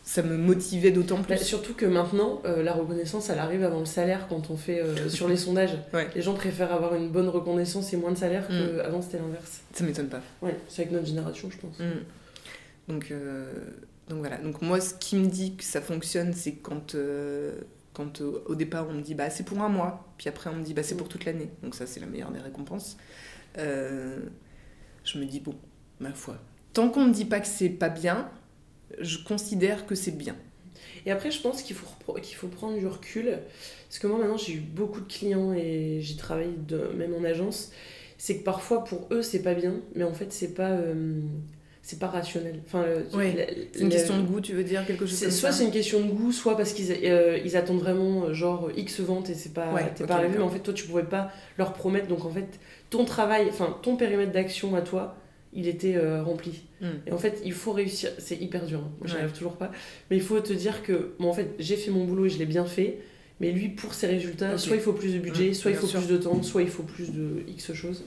[0.03, 3.81] ça me motivait d'autant plus Bah, surtout que maintenant, euh, la reconnaissance, elle arrive avant
[3.81, 5.77] le salaire quand on fait euh, sur les sondages.
[5.93, 6.09] Ouais.
[6.15, 8.79] Les gens préfèrent avoir une bonne reconnaissance et moins de salaire Mm.
[8.79, 9.61] qu'avant c'était l'inverse.
[9.73, 11.79] ça m'étonne pas Ouais, c'est avec notre génération, je pense.
[11.79, 12.93] Mm.
[12.93, 13.53] Donc, euh,
[14.09, 14.39] donc voilà.
[14.39, 16.97] Donc moi, ce qui me dit que ça fonctionne, c'est quand,
[17.93, 20.55] quand euh, au départ on me dit bah c'est pour un mois, puis après on
[20.55, 21.51] me dit bah c'est pour toute l'année.
[21.63, 22.97] Donc ça c'est la meilleure des récompenses.
[23.59, 24.21] Euh,
[25.05, 25.55] je me dis bon,
[26.01, 26.37] ma foi.
[26.73, 28.29] Tant qu'on me dit pas que c'est pas bien,
[29.01, 30.37] je considère que c'est bien.
[31.07, 33.39] Et après, je pense qu'il faut, qu'il faut prendre du recul.
[33.89, 37.25] Parce que moi, maintenant, j'ai eu beaucoup de clients et j'y travaille de, même en
[37.25, 37.73] agence.
[38.19, 41.21] C'est que parfois, pour eux, c'est pas bien, mais en fait, c'est pas, euh,
[41.83, 42.61] c'est pas rationnel.
[42.67, 45.65] Enfin, C'est une la- question de goût, tu veux dire quelque chose comme soit c'est
[45.65, 49.31] une question de goût, soit parce qu'ils euh, ils attendent vraiment euh, genre X ventes
[49.31, 51.73] et c'est pas, Ouais, t'es pas arrivé, mais en fait toi tu pouvais pas leur
[51.73, 52.47] promettre, donc en fait
[52.91, 55.17] ton travail, enfin ton périmètre d'action à toi,
[55.53, 56.63] il était euh, rempli.
[56.81, 56.87] Mm.
[57.07, 58.91] Et en fait il faut réussir, c'est hyper dur, hein.
[58.99, 59.21] moi j'y Ouais.
[59.21, 59.71] arrive toujours pas,
[60.11, 62.39] mais il faut te dire que bon en fait j'ai fait mon boulot et je
[62.39, 62.99] l'ai bien fait,
[63.41, 65.87] mais lui pour ses résultats, soit il faut plus de budget, Mm, soit il faut
[65.87, 66.01] sûr.
[66.01, 68.05] plus de temps, soit il faut plus de X choses.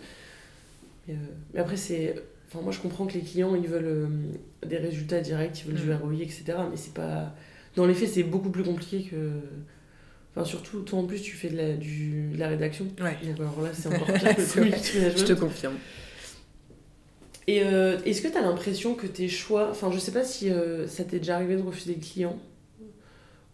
[1.07, 1.17] Mais, euh,
[1.53, 2.15] mais après c'est...
[2.53, 4.07] Enfin, moi je comprends que les clients ils veulent euh,
[4.67, 5.97] des résultats directs, ils veulent du Mm.
[6.03, 6.43] ROI, etc.
[6.69, 7.33] Mais c'est pas.
[7.77, 9.31] Dans les faits, c'est beaucoup plus compliqué que.
[10.35, 12.85] Enfin, surtout, toi en plus, tu fais de la, du, de la rédaction.
[13.01, 13.17] Ouais.
[13.25, 15.75] Donc alors là, c'est encore pire que le Je te confirme.
[17.47, 19.69] Et euh, est-ce que tu as l'impression que tes choix.
[19.71, 22.37] Enfin, je sais pas si euh, ça t'est déjà arrivé de refuser le client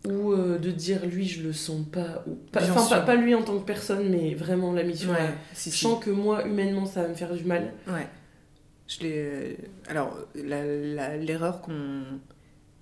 [0.05, 2.23] ou euh, de dire lui, je le sens pas.
[2.27, 2.61] Ou pas
[3.01, 5.11] pas, lui en tant que personne, mais vraiment la mission.
[5.11, 5.81] Ouais, si, Je si.
[5.83, 7.73] sens que moi, humainement, ça va me faire du mal.
[7.87, 8.07] Ouais.
[8.87, 9.57] Je l'ai.
[9.87, 12.03] Alors, l'erreur qu'on.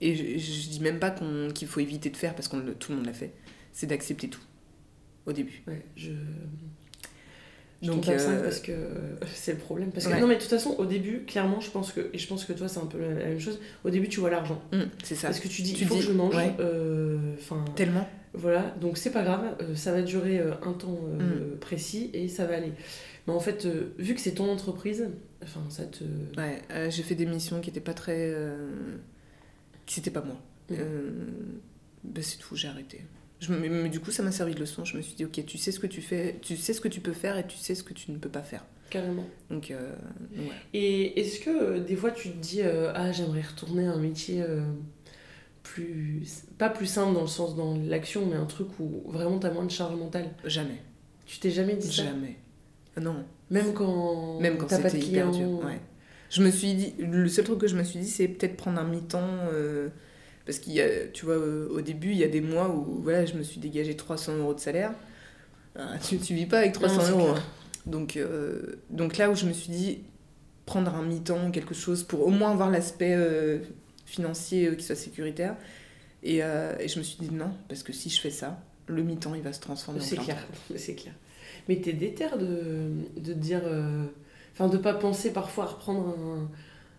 [0.02, 1.16] Et je, je dis même pas
[1.54, 3.34] qu'il faut éviter de faire parce que tout le monde l'a fait,
[3.72, 4.42] c'est d'accepter tout.
[5.26, 5.64] Au début.
[5.68, 6.12] Ouais, je.
[7.82, 9.92] Je Donc, euh, parce que euh, c'est le problème.
[9.92, 10.20] Parce que, ouais.
[10.22, 12.54] non, mais de toute façon, au début, clairement, je pense que, et je pense que
[12.54, 13.60] toi, c'est un peu la, même chose.
[13.84, 14.62] Au début, tu vois l'argent.
[14.72, 15.28] hum, c'est ça.
[15.28, 16.36] Parce que tu dis, Tu il faut dis, que je mange.
[16.36, 16.54] ouais.
[16.60, 18.08] euh, Enfin, Tellement.
[18.34, 18.74] voilà.
[18.82, 19.56] Donc, c'est pas grave.
[19.62, 21.58] euh, ça va durer un temps Mm.
[21.60, 22.72] précis et ça va aller.
[23.28, 25.10] Mais en fait, euh, vu que c'est ton entreprise,
[25.44, 26.04] enfin, ça te.
[26.38, 28.18] Ouais, euh, j'ai fait des missions qui étaient pas très.
[28.34, 28.70] euh,
[29.86, 30.38] qui c'était pas moi.
[30.70, 30.74] Mm.
[30.80, 31.12] Euh,
[32.04, 33.02] bah, c'est tout, j'ai arrêté.
[33.40, 34.86] Je mais, du coup, ça m'a servi de leçon.
[34.86, 36.88] Je me suis dit, ok, tu sais ce que tu fais, tu sais ce que
[36.88, 38.66] tu peux faire et tu sais ce que tu ne peux pas faire.
[38.90, 39.26] Carrément.
[39.50, 39.94] Donc, euh,
[40.38, 40.52] ouais.
[40.74, 43.98] Et est-ce que euh, des fois, tu te dis, euh, ah, j'aimerais retourner à un
[44.00, 44.44] métier.
[45.64, 49.52] plus pas plus simple dans le sens dans l'action mais un truc où vraiment t'as
[49.52, 50.30] moins de charge mentale?
[50.46, 50.82] Jamais,
[51.26, 52.04] tu t'es jamais dit ça?
[52.04, 52.38] Jamais.
[52.96, 53.26] Ah Non.
[53.50, 55.64] Même quand Même quand c'était hyper dur.
[55.66, 55.80] Ouais.
[56.30, 58.80] Je me suis dit, le seul truc que je me suis dit, c'est peut-être prendre
[58.80, 59.28] un mi-temps.
[60.46, 63.26] Parce qu'il y a, tu vois, au début, il y a des mois où voilà,
[63.26, 64.92] je me suis dégagé 300 euros de salaire.
[65.78, 67.28] Ah, tu, tu vis pas avec 300 Non, c'est euros.
[67.36, 67.44] hein.
[67.86, 70.00] Donc, euh, donc là où je me suis dit,
[70.66, 73.60] prendre un mi-temps, quelque chose pour au moins avoir l'aspect euh,
[74.06, 75.56] financier euh, qui soit sécuritaire.
[76.24, 79.36] Et, et je me suis dit non, parce que si je fais ça, le mi-temps,
[79.36, 81.14] il va se transformer en C'est plein clair, c'est clair.
[81.70, 82.90] Mais t'es déter de,
[83.22, 83.62] de dire.
[84.54, 86.50] Enfin, de pas penser parfois à reprendre un,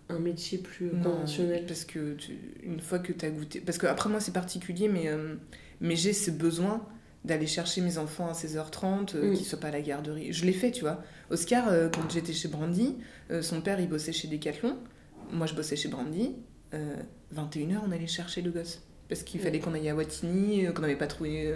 [0.09, 1.65] un métier plus Non, conventionnel.
[1.67, 3.61] Parce que tu- une fois que tu as goûté.
[3.61, 5.35] Parce que après, moi, c'est particulier, mais, euh,
[5.81, 6.87] mais j'ai ce besoin
[7.25, 9.35] d'aller chercher mes enfants à 16h30, euh, Mm.
[9.35, 10.33] qu'ils soient pas à la garderie.
[10.33, 11.03] Je l'ai fait, tu vois.
[11.31, 12.97] Oscar, euh, quand j'étais chez Brandy,
[13.33, 14.77] euh, son père, il bossait chez Decathlon.
[15.33, 16.37] Moi, je bossais chez Brandy.
[16.75, 16.95] Euh,
[17.33, 18.83] 21h, on allait chercher le gosse.
[19.09, 19.45] Parce qu'il Mm.
[19.45, 21.53] fallait qu'on aille à Wattignies, qu'on n'avait pas trouvé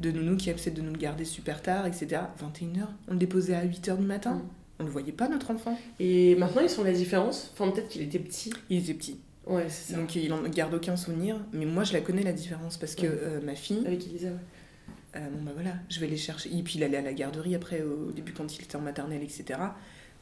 [0.00, 2.22] de nounou qui accepte de nous le garder super tard, etc.
[2.38, 4.34] 21h, on le déposait à 8h du matin.
[4.34, 4.48] Mm.
[4.78, 5.78] On le voyait pas, notre enfant.
[6.00, 7.50] Et maintenant, ils sont la différence.
[7.54, 8.52] Enfin, peut-être qu'il était petit.
[8.70, 9.18] Il était petit.
[9.46, 9.98] Ouais, c'est ça.
[9.98, 13.02] Donc il en garde aucun souvenir, mais moi je la connais la différence parce que
[13.02, 13.08] Ouais.
[13.22, 14.34] euh, ma fille, Avec Elisa, ouais.
[15.16, 16.50] euh, bon bah voilà, je vais les chercher.
[16.52, 19.22] Et puis il allait à la garderie après, au début quand il était en maternelle,
[19.22, 19.60] etc.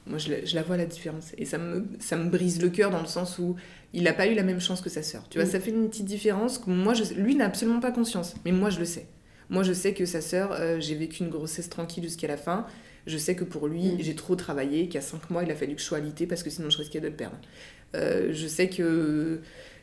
[0.07, 1.33] Moi je la, je la vois la différence.
[1.39, 3.57] Et ça me, ça me brise le cœur dans le sens où
[3.95, 5.27] il n'a pas eu la même chance que sa sœur.
[5.31, 5.51] Tu vois, Mm.
[5.53, 8.69] ça fait une petite différence que moi, je, lui n'a absolument pas conscience, mais moi
[8.69, 9.07] je le sais.
[9.49, 12.67] Moi je sais que sa sœur, euh, j'ai vécu une grossesse tranquille jusqu'à la fin.
[13.07, 13.99] Je sais que pour lui, Mm.
[14.01, 16.51] j'ai trop travaillé, qu'à 5 mois, il a fallu que je sois alitée parce que
[16.51, 17.37] sinon je risquais de le perdre.
[17.95, 19.41] Euh, je sais que,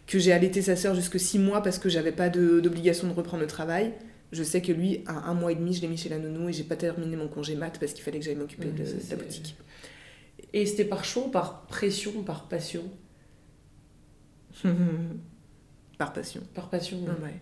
[0.08, 3.42] que j'ai allaité sa sœur jusque 6 mois parce que j'avais pas d'obligation de, reprendre
[3.42, 3.94] le travail.
[4.32, 6.50] Je sais que lui, à un mois et demi, je l'ai mis chez la nounou
[6.50, 9.10] et j'ai pas terminé mon congé mat parce qu'il fallait que j'aille m'occuper de, de
[9.10, 9.56] la boutique.
[10.54, 12.84] Et c'était par choix, par pression, par passion?
[15.98, 16.42] Par passion.
[16.56, 17.10] Par passion, ouais.
[17.22, 17.42] Ouais.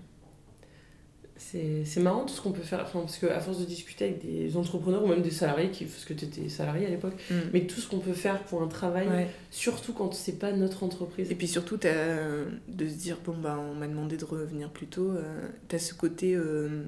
[1.41, 2.81] C'est marrant tout ce qu'on peut faire.
[2.83, 6.03] Enfin, parce qu'à force de discuter avec des entrepreneurs ou même des salariés, qui, parce
[6.03, 7.33] que tu étais salarié à l'époque, Mm.
[7.53, 9.27] mais tout ce qu'on peut faire pour un travail, Ouais.
[9.49, 11.31] surtout quand c'est pas notre entreprise.
[11.31, 14.87] Et puis surtout, t'as- de se dire, bon, bah, on m'a demandé de revenir plus
[14.87, 16.83] tôt, euh, t'as ce côté euh,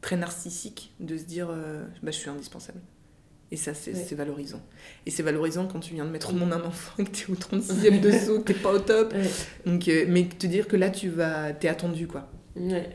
[0.00, 2.80] très narcissique de se dire, euh, bah, je suis indispensable.
[3.52, 4.14] Et ça, c'est Ouais.
[4.16, 4.60] valorisant.
[5.04, 7.30] Et c'est valorisant quand tu viens de mettre au monde un enfant et que t'es
[7.30, 9.12] au 36e de saut, que t'es pas au top.
[9.12, 9.28] Ouais.
[9.66, 12.28] Donc, euh, mais te dire que là, tu vas, t'es attendu, quoi.
[12.56, 12.88] Ouais.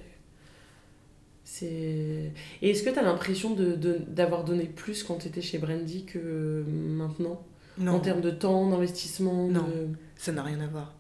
[1.54, 2.32] C'est...
[2.62, 5.58] Et est-ce que tu as l'impression de, de- d'avoir donné plus quand tu étais chez
[5.58, 7.46] Brandy que maintenant?
[7.78, 9.66] Non, En termes de temps, d'investissement de- Non.
[10.16, 10.96] ça n'a rien à voir.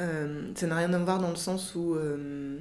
[0.00, 2.58] Euh, ça n'a rien à voir dans le sens où, euh,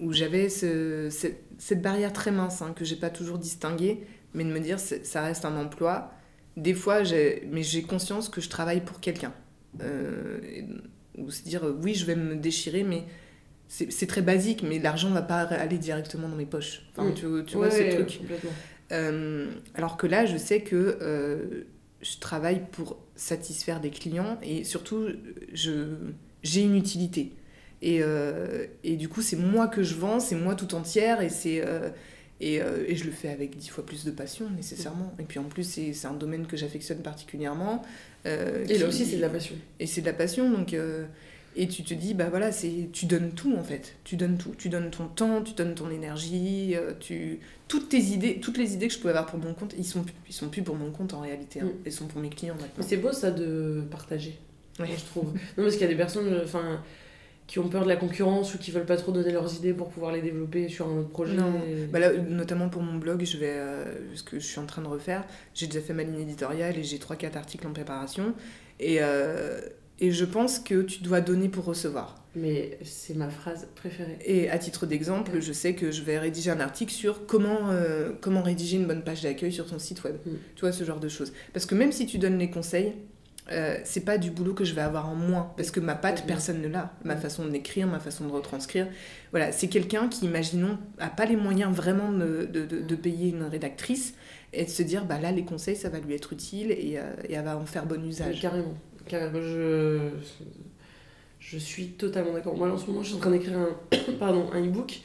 [0.00, 4.02] où j'avais ce- cette, cette barrière très mince hein, que j'ai pas toujours distinguée,
[4.34, 6.12] mais de me dire c'est- ça reste un emploi.
[6.58, 9.32] Des fois, j'ai, mais j'ai conscience que je travaille pour quelqu'un.
[9.80, 10.66] Euh, et-
[11.16, 13.04] ou se dire oui, je vais me déchirer, mais
[13.72, 16.82] c'est, très basique, mais l'argent va pas aller directement dans mes poches.
[16.92, 17.14] Enfin, Mm.
[17.14, 18.18] tu, tu vois Ouais, ce truc.
[18.18, 18.50] complètement.
[18.92, 19.46] Euh,
[19.76, 21.62] alors que là, je sais que euh,
[22.02, 25.06] je travaille pour satisfaire des clients et surtout,
[25.54, 27.32] j'ai une utilité.
[27.82, 31.28] Et, euh, et du coup, c'est moi que je vends, c'est moi tout entière et,
[31.30, 31.62] c'est,
[32.40, 35.14] et, et je le fais avec dix fois plus de passion, nécessairement.
[35.18, 37.82] Et puis en plus, c'est, c'est un domaine que j'affectionne particulièrement.
[38.24, 39.54] Et là qui- aussi, c'est de la passion.
[39.78, 40.74] et c'est de la passion donc
[41.56, 44.54] et tu te dis bah voilà c'est tu donnes tout en fait tu donnes tout
[44.56, 48.74] tu donnes ton temps tu donnes ton énergie euh, tu toutes tes idées toutes les
[48.74, 50.90] idées que je pouvais avoir pour mon compte ils sont ils sont plus pour mon
[50.92, 51.64] compte en réalité hein.
[51.66, 51.82] Mm.
[51.86, 54.38] ils sont pour mes clients maintenant c'est beau ça de partager,
[54.78, 54.88] Ouais.
[54.96, 55.32] je trouve.
[55.34, 56.80] non, parce qu'il y a des personnes enfin,
[57.46, 59.88] qui ont peur de la concurrence ou qui veulent pas trop donner leurs idées pour
[59.88, 61.34] pouvoir les développer sur un autre projet.
[61.34, 61.52] Non.
[61.68, 63.84] Et- Bah là, notamment pour mon blog, je vais, euh,
[64.14, 65.24] ce que je suis en train de refaire,
[65.54, 68.32] j'ai déjà fait ma ligne éditoriale et j'ai 3-4 articles en préparation.
[68.78, 69.60] Et, euh,
[70.00, 72.16] et je pense que tu dois donner pour recevoir.
[72.36, 74.16] Mais c'est ma phrase préférée.
[74.24, 78.12] Et à titre d'exemple, je sais que je vais rédiger un article sur comment, euh,
[78.20, 80.14] comment rédiger une bonne page d'accueil sur ton site web.
[80.24, 80.30] Mm.
[80.54, 81.32] Tu vois, ce genre de choses.
[81.52, 82.92] Parce que même si tu donnes les conseils,
[83.50, 85.52] euh, c'est pas du boulot que je vais avoir en moins.
[85.56, 86.26] Parce que ma patte, Mm.
[86.28, 86.92] personne ne l'a.
[87.04, 87.20] Ma Mm.
[87.20, 88.86] façon d'écrire, ma façon de retranscrire.
[89.32, 93.30] Voilà, c'est quelqu'un qui, imaginons, a pas les moyens vraiment de, de, de- de payer
[93.30, 94.14] une rédactrice
[94.52, 97.12] et de se dire, bah là, les conseils, ça va lui être utile et, euh,
[97.28, 98.40] et elle va en faire bon usage.
[98.40, 98.74] Carrément.
[99.08, 99.40] Carrément.
[99.40, 99.98] Je...
[101.38, 102.56] je suis totalement d'accord.
[102.56, 103.68] Moi, en ce moment, je suis en train d'écrire un,
[104.18, 105.00] pardon, un e-book.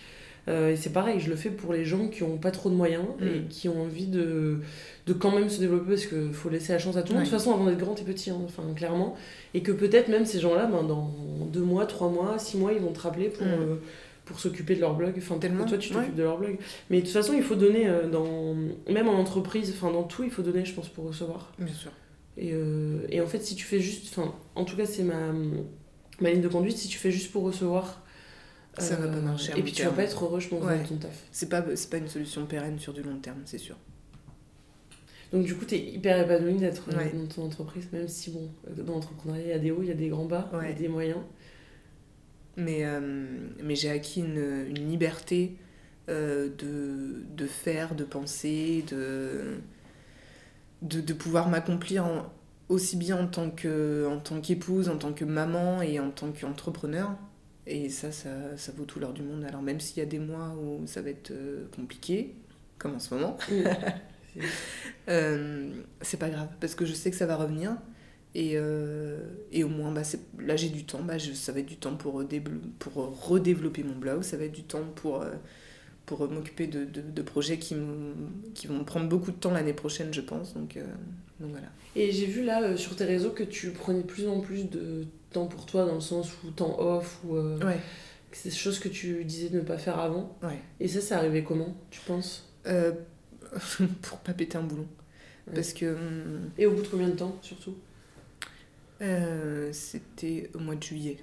[0.48, 2.76] Euh, et c'est pareil, je le fais pour les gens qui ont pas trop de
[2.76, 3.48] moyens et Mm.
[3.50, 4.60] qui ont envie de,
[5.08, 7.26] de quand même se développer parce qu'il faut laisser la chance à tout le monde.
[7.26, 9.16] De toute façon, avant d'être grand et petit, hein, enfin, clairement.
[9.56, 11.10] Et que peut-être même ces gens-là, ben, dans
[11.52, 13.50] deux mois, trois mois, six mois, ils vont te rappeler pour, Mm.
[13.50, 13.76] euh,
[14.26, 15.14] pour s'occuper de leur blog.
[15.18, 15.66] Enfin, Tellement, Tellement.
[15.70, 16.16] Toi, tu t'occupes ouais.
[16.16, 16.58] de leur blog.
[16.92, 18.54] Mais de toute façon, il faut donner, euh, dans,
[18.94, 21.54] même en entreprise, enfin, dans tout, il faut donner, je pense, pour recevoir.
[21.58, 21.90] Bien sûr.
[22.38, 24.08] Et, euh, et en fait, si tu fais juste.
[24.18, 25.32] Enfin, en tout cas, c'est ma,
[26.20, 26.78] ma ligne de conduite.
[26.78, 28.04] Si tu fais juste pour recevoir.
[28.78, 29.96] euh, Ça va pas marcher Et puis tu vas terme.
[29.96, 30.78] pas être heureux, je pense, Ouais.
[30.80, 31.24] dans ton taf.
[31.32, 33.78] C'est pas, pas une solution pérenne sur du long terme, c'est sûr.
[35.34, 37.12] Donc, du coup, tu es hyper épanoui d'être euh, Ouais.
[37.14, 39.88] dans ton entreprise, même si, bon, euh, dans l'entrepreneuriat, il y a des hauts, il
[39.88, 41.20] y a des grands bas, il y a des moyens.
[42.58, 43.00] Mais, euh,
[43.64, 45.58] mais j'ai acquis une, une liberté
[46.10, 49.56] euh, de, de faire, de penser, de,
[50.82, 52.06] de, de pouvoir m'accomplir
[52.70, 56.32] aussi bien en tant que- en tant qu'épouse, en tant que maman et en tant
[56.32, 57.12] qu'entrepreneur.
[57.68, 59.44] Et ça, ça, ça vaut tout l'or du monde.
[59.46, 62.36] Alors même s'il y a des mois où ça va être euh, compliqué,
[62.78, 63.38] comme en ce moment,
[64.34, 64.54] C'est-
[65.10, 65.72] euh,
[66.02, 67.78] c'est pas grave, parce que je sais que ça va revenir.
[68.36, 69.20] Et, euh,
[69.52, 71.78] et au moins, bah, c'est- là j'ai du temps, bah, je- ça va être du
[71.78, 72.16] temps pour,
[73.24, 75.32] redévelopper mon blog, ça va être du temps pour, euh,
[76.06, 77.76] pour m'occuper de, de, de projets qui,
[78.54, 80.54] qui vont me prendre beaucoup de temps l'année prochaine, je pense.
[80.54, 80.84] Donc, euh,
[81.40, 81.68] donc voilà.
[81.96, 84.70] Et j'ai vu là euh, sur tes réseaux que tu prenais de plus en plus
[84.70, 87.36] de temps pour toi, dans le sens où temps off, ou.
[87.36, 87.80] euh, Ouais.
[88.32, 90.38] C'est des choses que tu disais de ne pas faire avant.
[90.44, 90.60] Ouais.
[90.82, 92.50] Et ça, c'est arrivé comment, tu penses?
[92.68, 92.92] Euh,
[94.02, 94.88] pour pas péter un boulon.
[95.48, 95.54] Ouais.
[95.56, 97.76] Parce que hum, Et au bout de combien de temps, surtout?
[99.02, 101.18] euh, c'était au mois de juillet.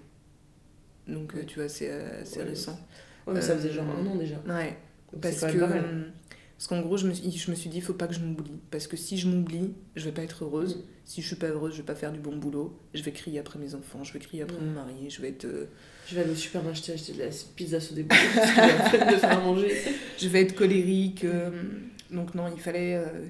[1.09, 2.79] Donc, euh, tu vois, c'est euh, Ouais, récent.
[3.27, 4.37] Ouais, mais ça Euh, faisait genre un an déjà.
[4.49, 4.77] Ouais.
[5.13, 6.05] Donc Parce que, hum,
[6.57, 8.21] parce qu'en gros, je me, suis- je me suis dit, il faut pas que je
[8.21, 8.61] m'oublie.
[8.71, 10.77] Parce que si je m'oublie, je vais pas être heureuse.
[10.77, 10.81] Mm.
[11.05, 12.79] Si je suis pas heureuse, je vais pas faire du bon boulot.
[12.95, 14.65] Je vais crier après mes enfants, je vais crier après Mm.
[14.67, 15.67] mon mari, je vais être, euh,
[16.09, 19.17] Je vais aller au supermarché acheter de la pizza sous des bouteilles parce peine de
[19.17, 19.73] faire manger.
[20.21, 21.25] je vais être colérique.
[21.25, 21.51] euh,
[22.11, 22.95] donc non, il fallait.
[22.97, 23.27] euh,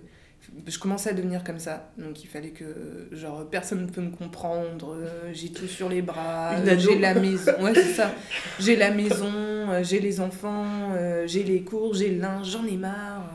[0.67, 1.93] je commençais à devenir comme ça.
[1.99, 4.95] Donc il fallait que, genre, personne ne peut me comprendre.
[4.95, 6.55] euh, j'ai tout sur les bras.
[6.55, 7.53] Euh, j'ai la maison.
[7.61, 8.13] Ouais, c'est ça.
[8.61, 10.95] J'ai la maison, euh, j'ai les enfants,
[11.27, 13.31] j'ai les cours, j'ai le linge, j'en ai marre.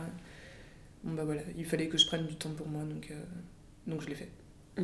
[1.04, 3.16] Bon bah voilà, il fallait que je prenne du temps pour moi, donc, euh,
[3.86, 4.30] donc je l'ai fait.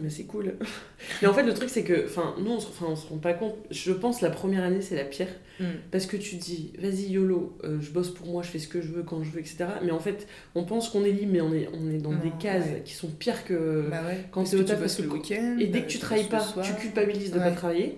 [0.02, 0.54] Mais c'est cool.
[1.22, 3.34] Mais en fait, le truc, c'est que, enfin, nous, on se, on se rend pas
[3.34, 3.56] compte.
[3.72, 5.28] Je pense la première année, c'est la pire.
[5.60, 5.66] Mm.
[5.91, 8.82] Parce que tu dis, vas-y, YOLO, euh, je bosse pour moi, je fais ce que
[8.82, 9.66] je veux quand je veux, etc.
[9.84, 12.20] Mais en fait, on pense qu'on est libre, mais on est, on est dans Non,
[12.20, 12.82] des cases ouais.
[12.84, 13.88] qui sont pires que.
[13.89, 15.58] Bah ouais, quand t'es au que tu taf, parce que le week-end.
[15.60, 17.46] Et dès que euh, tu tu travailles pas, tu culpabilises de Ouais.
[17.46, 17.98] pas travailler.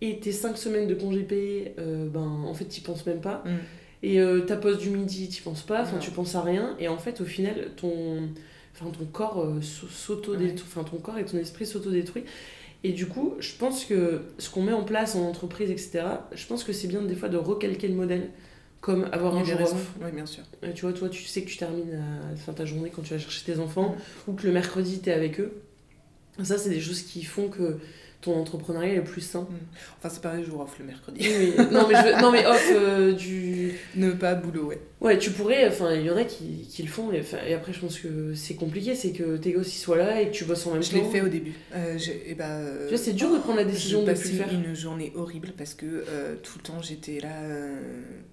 [0.00, 3.42] Et tes 5 semaines de congés payés, euh, ben, en fait, t'y penses même pas.
[3.46, 3.50] Mm.
[4.02, 6.76] Et euh, ta pause du midi, t'y penses pas, enfin, tu penses à rien.
[6.78, 8.28] Et en fait, au final, ton.
[8.74, 12.24] Enfin ton corps euh, s'auto enfin ton corps et ton esprit s'auto-détruit.
[12.82, 16.02] Et du coup, je pense que ce qu'on met en place en entreprise, etc.,
[16.32, 18.28] je pense que c'est bien des fois de recalquer le modèle,
[18.82, 19.92] comme avoir un jour off.
[20.02, 20.42] Oui, bien sûr.
[20.74, 23.00] tu vois, toi, tu sais que tu termines à la fin de ta journée quand
[23.00, 23.96] tu vas chercher tes enfants,
[24.28, 25.62] ou que le mercredi, tu es avec eux.
[26.42, 27.78] Ça, c'est des choses qui font que
[28.24, 29.42] ton entrepreneuriat est plus sain.
[29.42, 29.76] Mm.
[29.98, 31.20] Enfin, c'est pareil, jour off le mercredi.
[31.20, 33.74] Oui, non, mais je non, mais off euh, du.
[33.96, 34.80] Ne pas boulot, ouais.
[35.04, 37.74] Ouais, tu pourrais, enfin, il y en a qui, qui le font, et, et, après,
[37.74, 40.44] je pense que c'est compliqué, c'est que tes gosses ils soient là et que tu
[40.44, 40.96] bosses en même je temps.
[40.96, 41.52] Je l'ai fait au début.
[41.74, 44.50] Euh, et bah, tu vois, c'est dur de prendre la décision de plus faire.
[44.50, 47.42] une journée horrible parce que euh, tout le temps j'étais là.
[47.42, 47.78] Euh,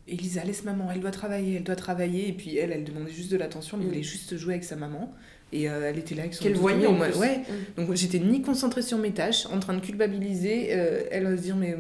[0.08, 2.30] Elisa, laisse maman, elle doit travailler, elle doit travailler.
[2.30, 3.90] Et puis elle, elle demandait juste de l'attention, elle mm.
[3.90, 5.14] voulait juste jouer avec sa maman.
[5.54, 7.40] Et euh, elle était là avec son Qu'elle voyait en Ouais.
[7.78, 7.84] Mm.
[7.84, 10.70] Donc j'étais ni concentrée sur mes tâches, en train de culpabiliser.
[10.72, 11.76] Euh, elle va se dire, mais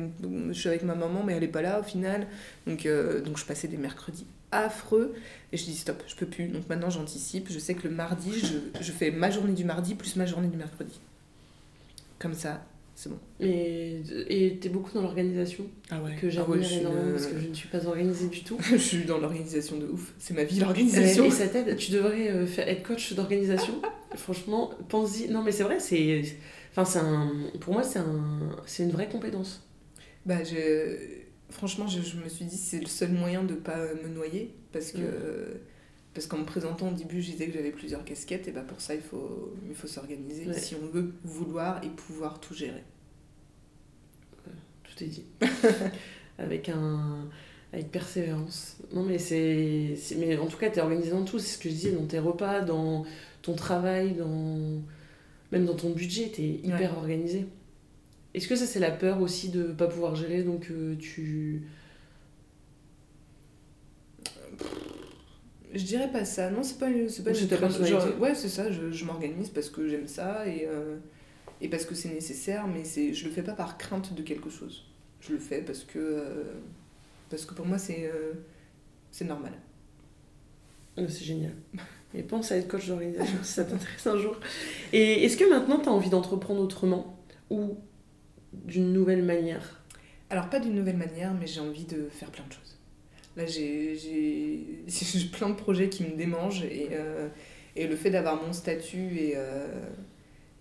[0.49, 2.27] je suis avec ma maman, mais elle est pas là au final.
[2.67, 5.15] Donc, euh, donc je passais des mercredis affreux.
[5.53, 6.47] Et je dis, stop, je peux plus.
[6.47, 7.47] Donc maintenant j'anticipe.
[7.49, 10.47] Je sais que le mardi, je, je fais ma journée du mardi plus ma journée
[10.47, 10.99] du mercredi.
[12.19, 12.61] Comme ça,
[13.01, 13.17] c'est bon.
[13.39, 16.15] Et, et t'es beaucoup dans l'organisation ah ouais.
[16.21, 18.59] Que j'admire ah énormément parce que je ne suis pas organisée du tout.
[18.71, 20.13] je suis dans l'organisation de ouf.
[20.19, 21.25] C'est ma vie l'organisation.
[21.25, 21.75] Et, ça t'aide.
[21.77, 23.81] Tu devrais euh, faire, être coach d'organisation.
[24.13, 25.29] Franchement, pense-y.
[25.29, 26.21] Non mais c'est vrai, c'est.
[26.69, 27.31] Enfin, c'est un...
[27.59, 28.55] Pour moi, c'est un...
[28.67, 29.67] c'est une vraie compétence.
[30.27, 30.95] Bah, je...
[31.49, 34.91] franchement, je, je me suis dit c'est le seul moyen de pas me noyer parce
[34.91, 34.99] que.
[34.99, 35.59] Mm.
[36.13, 38.81] Parce qu'en me présentant au début, je disais que j'avais plusieurs casquettes, et bah pour
[38.81, 42.83] ça, il faut, il faut s'organiser si on veut vouloir et pouvoir tout gérer.
[44.83, 45.23] Tout est dit.
[46.37, 47.29] avec, un,
[47.71, 48.77] avec persévérance.
[48.93, 49.95] Non, mais c'est.
[50.17, 52.05] Mais en tout cas, tu es organisé dans tout, c'est ce que je disais, dans
[52.05, 53.05] tes repas, dans
[53.41, 54.81] ton travail, dans.
[55.53, 57.45] Même dans ton budget, tu es hyper organisé.
[58.33, 61.63] Est-ce que ça, c'est la peur aussi de ne pas pouvoir gérer, donc euh, tu
[65.73, 66.49] Je dirais pas ça.
[66.49, 68.71] Non, c'est pas, c'est pas une ouais, c'est ça.
[68.71, 70.97] Je, je m'organise parce que j'aime ça et, euh,
[71.61, 74.49] et parce que c'est nécessaire, mais c'est, je le fais pas par crainte de quelque
[74.49, 74.85] chose.
[75.21, 76.43] Je le fais parce que, euh,
[77.29, 78.33] parce que pour moi, c'est, euh,
[79.11, 79.53] c'est normal.
[80.97, 81.53] Ah, c'est génial.
[82.13, 84.37] Et pense à être coach d'organisation si ça t'intéresse un jour.
[84.91, 87.17] Et est-ce que maintenant tu as envie d'entreprendre autrement
[87.49, 87.77] ou
[88.51, 89.81] d'une nouvelle manière?
[90.29, 92.77] Alors, pas d'une nouvelle manière, mais j'ai envie de faire plein de choses.
[93.37, 93.95] Là, j'ai
[95.31, 97.27] plein de projets qui me démangent et, euh,
[97.75, 99.67] et le fait d'avoir mon statut et, euh,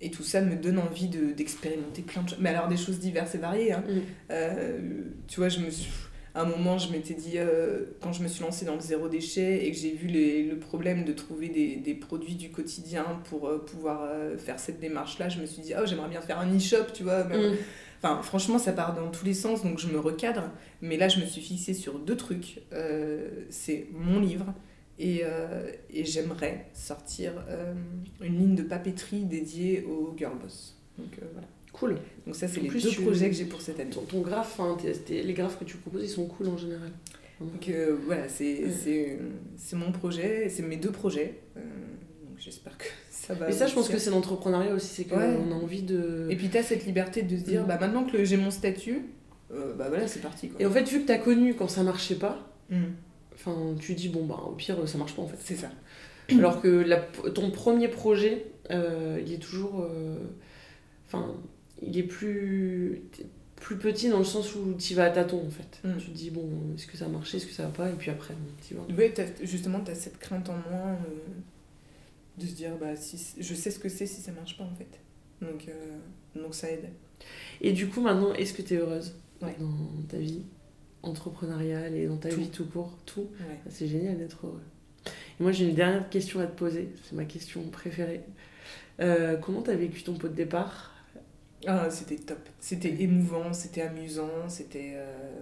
[0.00, 2.38] et tout ça me donne envie d'expérimenter plein de choses.
[2.40, 3.72] Mais alors, des choses diverses et variées.
[3.72, 3.84] Hein.
[3.86, 4.00] Mm.
[4.30, 4.78] Euh,
[5.26, 5.90] tu vois, je me suis
[6.34, 7.38] à un moment, je m'étais dit,
[8.00, 10.58] quand je me suis lancée dans le zéro déchet et que j'ai vu les, le
[10.58, 14.08] problème de trouver des, des, produits du quotidien pour pouvoir
[14.38, 17.24] faire cette démarche-là, je me suis dit, oh, j'aimerais bien faire un e-shop, tu vois.
[17.24, 17.56] Mm.
[18.02, 20.50] Enfin, franchement, ça part dans tous les sens, donc je me recadre.
[20.80, 22.62] Mais là, je me suis fixée sur deux trucs.
[22.72, 24.54] Euh, c'est mon livre
[24.98, 27.74] et, euh, et j'aimerais sortir euh,
[28.22, 30.78] une ligne de papeterie dédiée aux girl boss.
[30.96, 31.46] Donc voilà.
[31.72, 31.98] Cool.
[32.26, 33.90] Donc ça, c'est les deux projets que j'ai pour cette année.
[33.90, 34.60] Ton, ton graphe,
[35.08, 36.90] les graphes que tu proposes, ils sont cool en général.
[37.40, 37.70] Donc
[38.06, 38.64] voilà, c'est
[39.56, 41.40] c'est mon projet, c'est mes deux projets.
[41.54, 42.86] donc j'espère que
[43.48, 46.26] et ça, je pense que c'est l'entrepreneuriat aussi, c'est qu'on a envie de.
[46.30, 47.66] Et puis, tu as cette liberté de se dire, mm.
[47.66, 49.06] bah maintenant que j'ai mon statut,
[49.52, 50.48] euh, bah voilà, c'est parti.
[50.48, 50.60] Quoi.
[50.60, 53.76] Et en fait, vu que tu as connu quand ça marchait pas, mm.
[53.80, 55.38] tu dis, bon, bah au pire, ça marche pas en fait.
[55.40, 55.70] C'est ça.
[56.30, 56.96] Alors que la,
[57.34, 59.82] ton premier projet, euh, il est toujours.
[59.82, 60.16] Euh,
[61.06, 61.34] enfin,
[61.82, 63.02] il est plus
[63.56, 65.80] plus petit dans le sens où tu vas à tâtons en fait.
[65.84, 65.98] Mm.
[65.98, 67.92] Tu te dis, bon, est-ce que ça a marché, est-ce que ça va pas, et
[67.92, 68.34] puis après,
[68.66, 68.80] tu vas.
[68.88, 69.12] Oui,
[69.42, 70.96] justement, tu as cette crainte en moins
[72.40, 74.74] de se dire bah si je sais ce que c'est si ça marche pas en
[74.74, 75.00] fait.
[75.42, 75.98] Donc euh,
[76.40, 76.88] donc ça aide.
[77.60, 79.48] Et du coup maintenant est-ce que tu es heureuse dans
[80.08, 80.42] ta vie
[81.02, 83.28] entrepreneuriale et dans ta vie tout court tout
[83.68, 84.62] c'est génial d'être heureux.
[85.06, 88.22] Et moi j'ai une dernière question à te poser c'est ma question préférée.
[89.00, 90.89] Euh, comment tu as vécu ton pot de départ?
[91.66, 95.40] Ah, c'était top c'était émouvant c'était amusant c'était euh,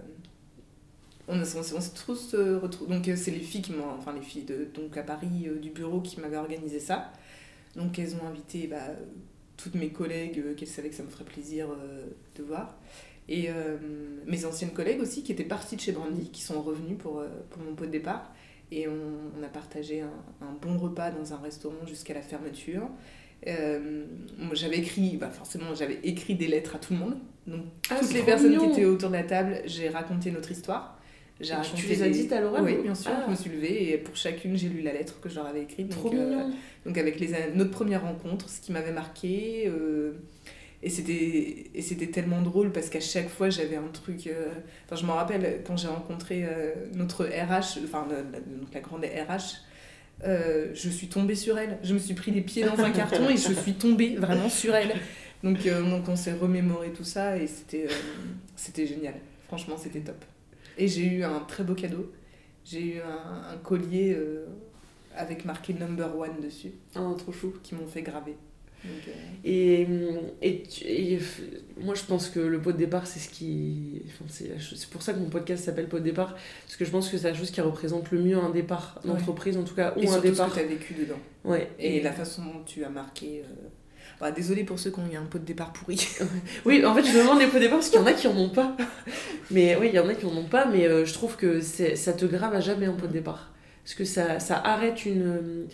[1.29, 2.95] on, s'est tous euh, retrouvés.
[2.95, 3.89] Donc, euh, c'est les filles qui m'ont.
[3.97, 7.11] Enfin, les filles de, donc à Paris euh, du bureau qui m'avaient organisé ça.
[7.75, 8.81] Donc, elles ont invité bah,
[9.55, 11.67] toutes mes collègues qu'elles savaient que ça me ferait plaisir
[12.35, 12.77] de voir.
[13.27, 13.49] Et
[14.25, 17.61] mes anciennes collègues aussi qui étaient parties de chez Brandy, qui sont revenues pour, pour
[17.61, 18.33] mon pot de départ.
[18.71, 20.09] Et on, a partagé un,
[20.41, 22.89] un, bon repas dans un restaurant jusqu'à la fermeture.
[23.45, 27.17] J'avais écrit, bah forcément, j'avais écrit des lettres à tout le monde.
[27.47, 30.99] Donc, ah, toutes les personnes qui étaient autour de la table, j'ai raconté notre histoire.
[31.39, 33.11] Tu les as dites à l'oral Oui, bien sûr.
[33.25, 35.61] Je me suis levée et pour chacune, j'ai lu la lettre que je leur avais
[35.61, 35.89] écrite.
[35.89, 36.43] Trop donc, euh,
[36.85, 39.63] donc avec les, notre première rencontre, ce qui m'avait marqué.
[39.67, 40.11] Euh,
[40.81, 44.47] et c'était et c'était tellement drôle parce qu'à chaque fois j'avais un truc euh,
[44.85, 46.45] enfin je me rappelle quand j'ai rencontré
[46.93, 48.39] notre RH enfin la,
[48.73, 49.59] la, grande RH
[50.25, 51.77] euh, je suis tombée sur elle.
[51.83, 54.75] Je me suis pris les pieds dans un carton et je suis tombée vraiment sur
[54.75, 54.93] elle.
[55.43, 57.93] Donc, euh, donc on s'est remémoré tout ça et c'était euh,
[58.55, 59.13] c'était génial.
[59.47, 60.23] Franchement, c'était top.
[60.77, 62.11] Et j'ai eu un très beau cadeau.
[62.65, 64.45] J'ai eu un, un collier euh,
[65.15, 67.53] avec marqué number one dessus, Ah, trop chou.
[67.63, 68.35] qui m'ont fait graver.
[69.45, 69.87] Et,
[70.41, 71.19] et, tu- et
[71.81, 74.01] moi, je pense que le pot de départ, c'est ce qui.
[74.07, 76.35] enfin, c'est pour ça que mon podcast s'appelle pot de départ.
[76.65, 79.57] Parce que je pense que c'est la chose qui représente le mieux un départ d'entreprise,
[79.57, 80.49] en tout cas, ou et un départ.
[80.49, 81.19] ce que tu as vécu dedans.
[81.45, 81.69] Ouais.
[81.79, 83.43] Et la façon dont tu as marqué.
[83.45, 83.67] euh,
[84.19, 86.05] bah, désolée pour ceux qui ont eu un pot de départ pourri.
[86.65, 88.11] Oui, en fait, je me demande les pots de départ parce qu'il y en a
[88.13, 88.75] qui en ont pas.
[89.51, 91.61] Mais oui, il y en a qui en ont pas, mais euh, je trouve que
[91.61, 93.53] ça te grave à jamais un pot de départ.
[93.85, 95.67] Parce que ça, ça arrête une,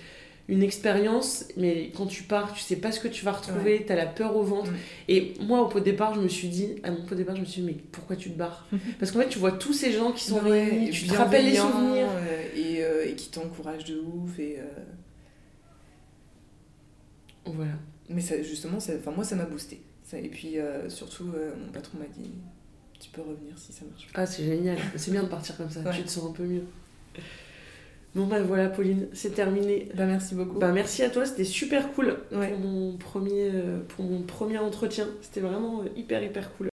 [0.48, 3.96] une expérience, mais quand tu pars, tu sais pas ce que tu vas retrouver, t'as
[3.96, 4.72] la peur au ventre.
[5.08, 7.36] Et moi, au pot de départ, je me suis dit, à mon pot de départ,
[7.36, 8.68] je me suis dit, mais pourquoi tu te barres?
[9.00, 11.14] Parce qu'en fait, tu vois tous ces gens qui sont Ouais, réunis, et tu te
[11.16, 12.08] rappelles les souvenirs.
[12.12, 14.38] euh, et, euh, et qui t'encouragent de ouf.
[14.38, 14.64] Et, euh,
[17.46, 17.74] Voilà.
[18.10, 19.82] Mais ça, justement, ça, moi, ça m'a boosté.
[20.04, 20.58] Ça, et puis,
[20.90, 22.30] surtout, mon patron m'a dit
[23.00, 24.22] Tu peux revenir si ça marche pas.
[24.22, 24.78] Ah, c'est génial.
[24.96, 25.96] C'est bien de partir comme ça, Ouais.
[25.96, 26.66] tu te sens un peu mieux.
[28.16, 29.90] Bon, bah voilà, Pauline, c'est terminé.
[29.94, 30.58] Bah, merci beaucoup.
[30.58, 32.48] Bah merci à toi, c'était super cool Ouais.
[32.50, 35.08] pour, mon premier, euh, pour mon premier entretien.
[35.22, 36.70] C'était vraiment euh, hyper hyper cool.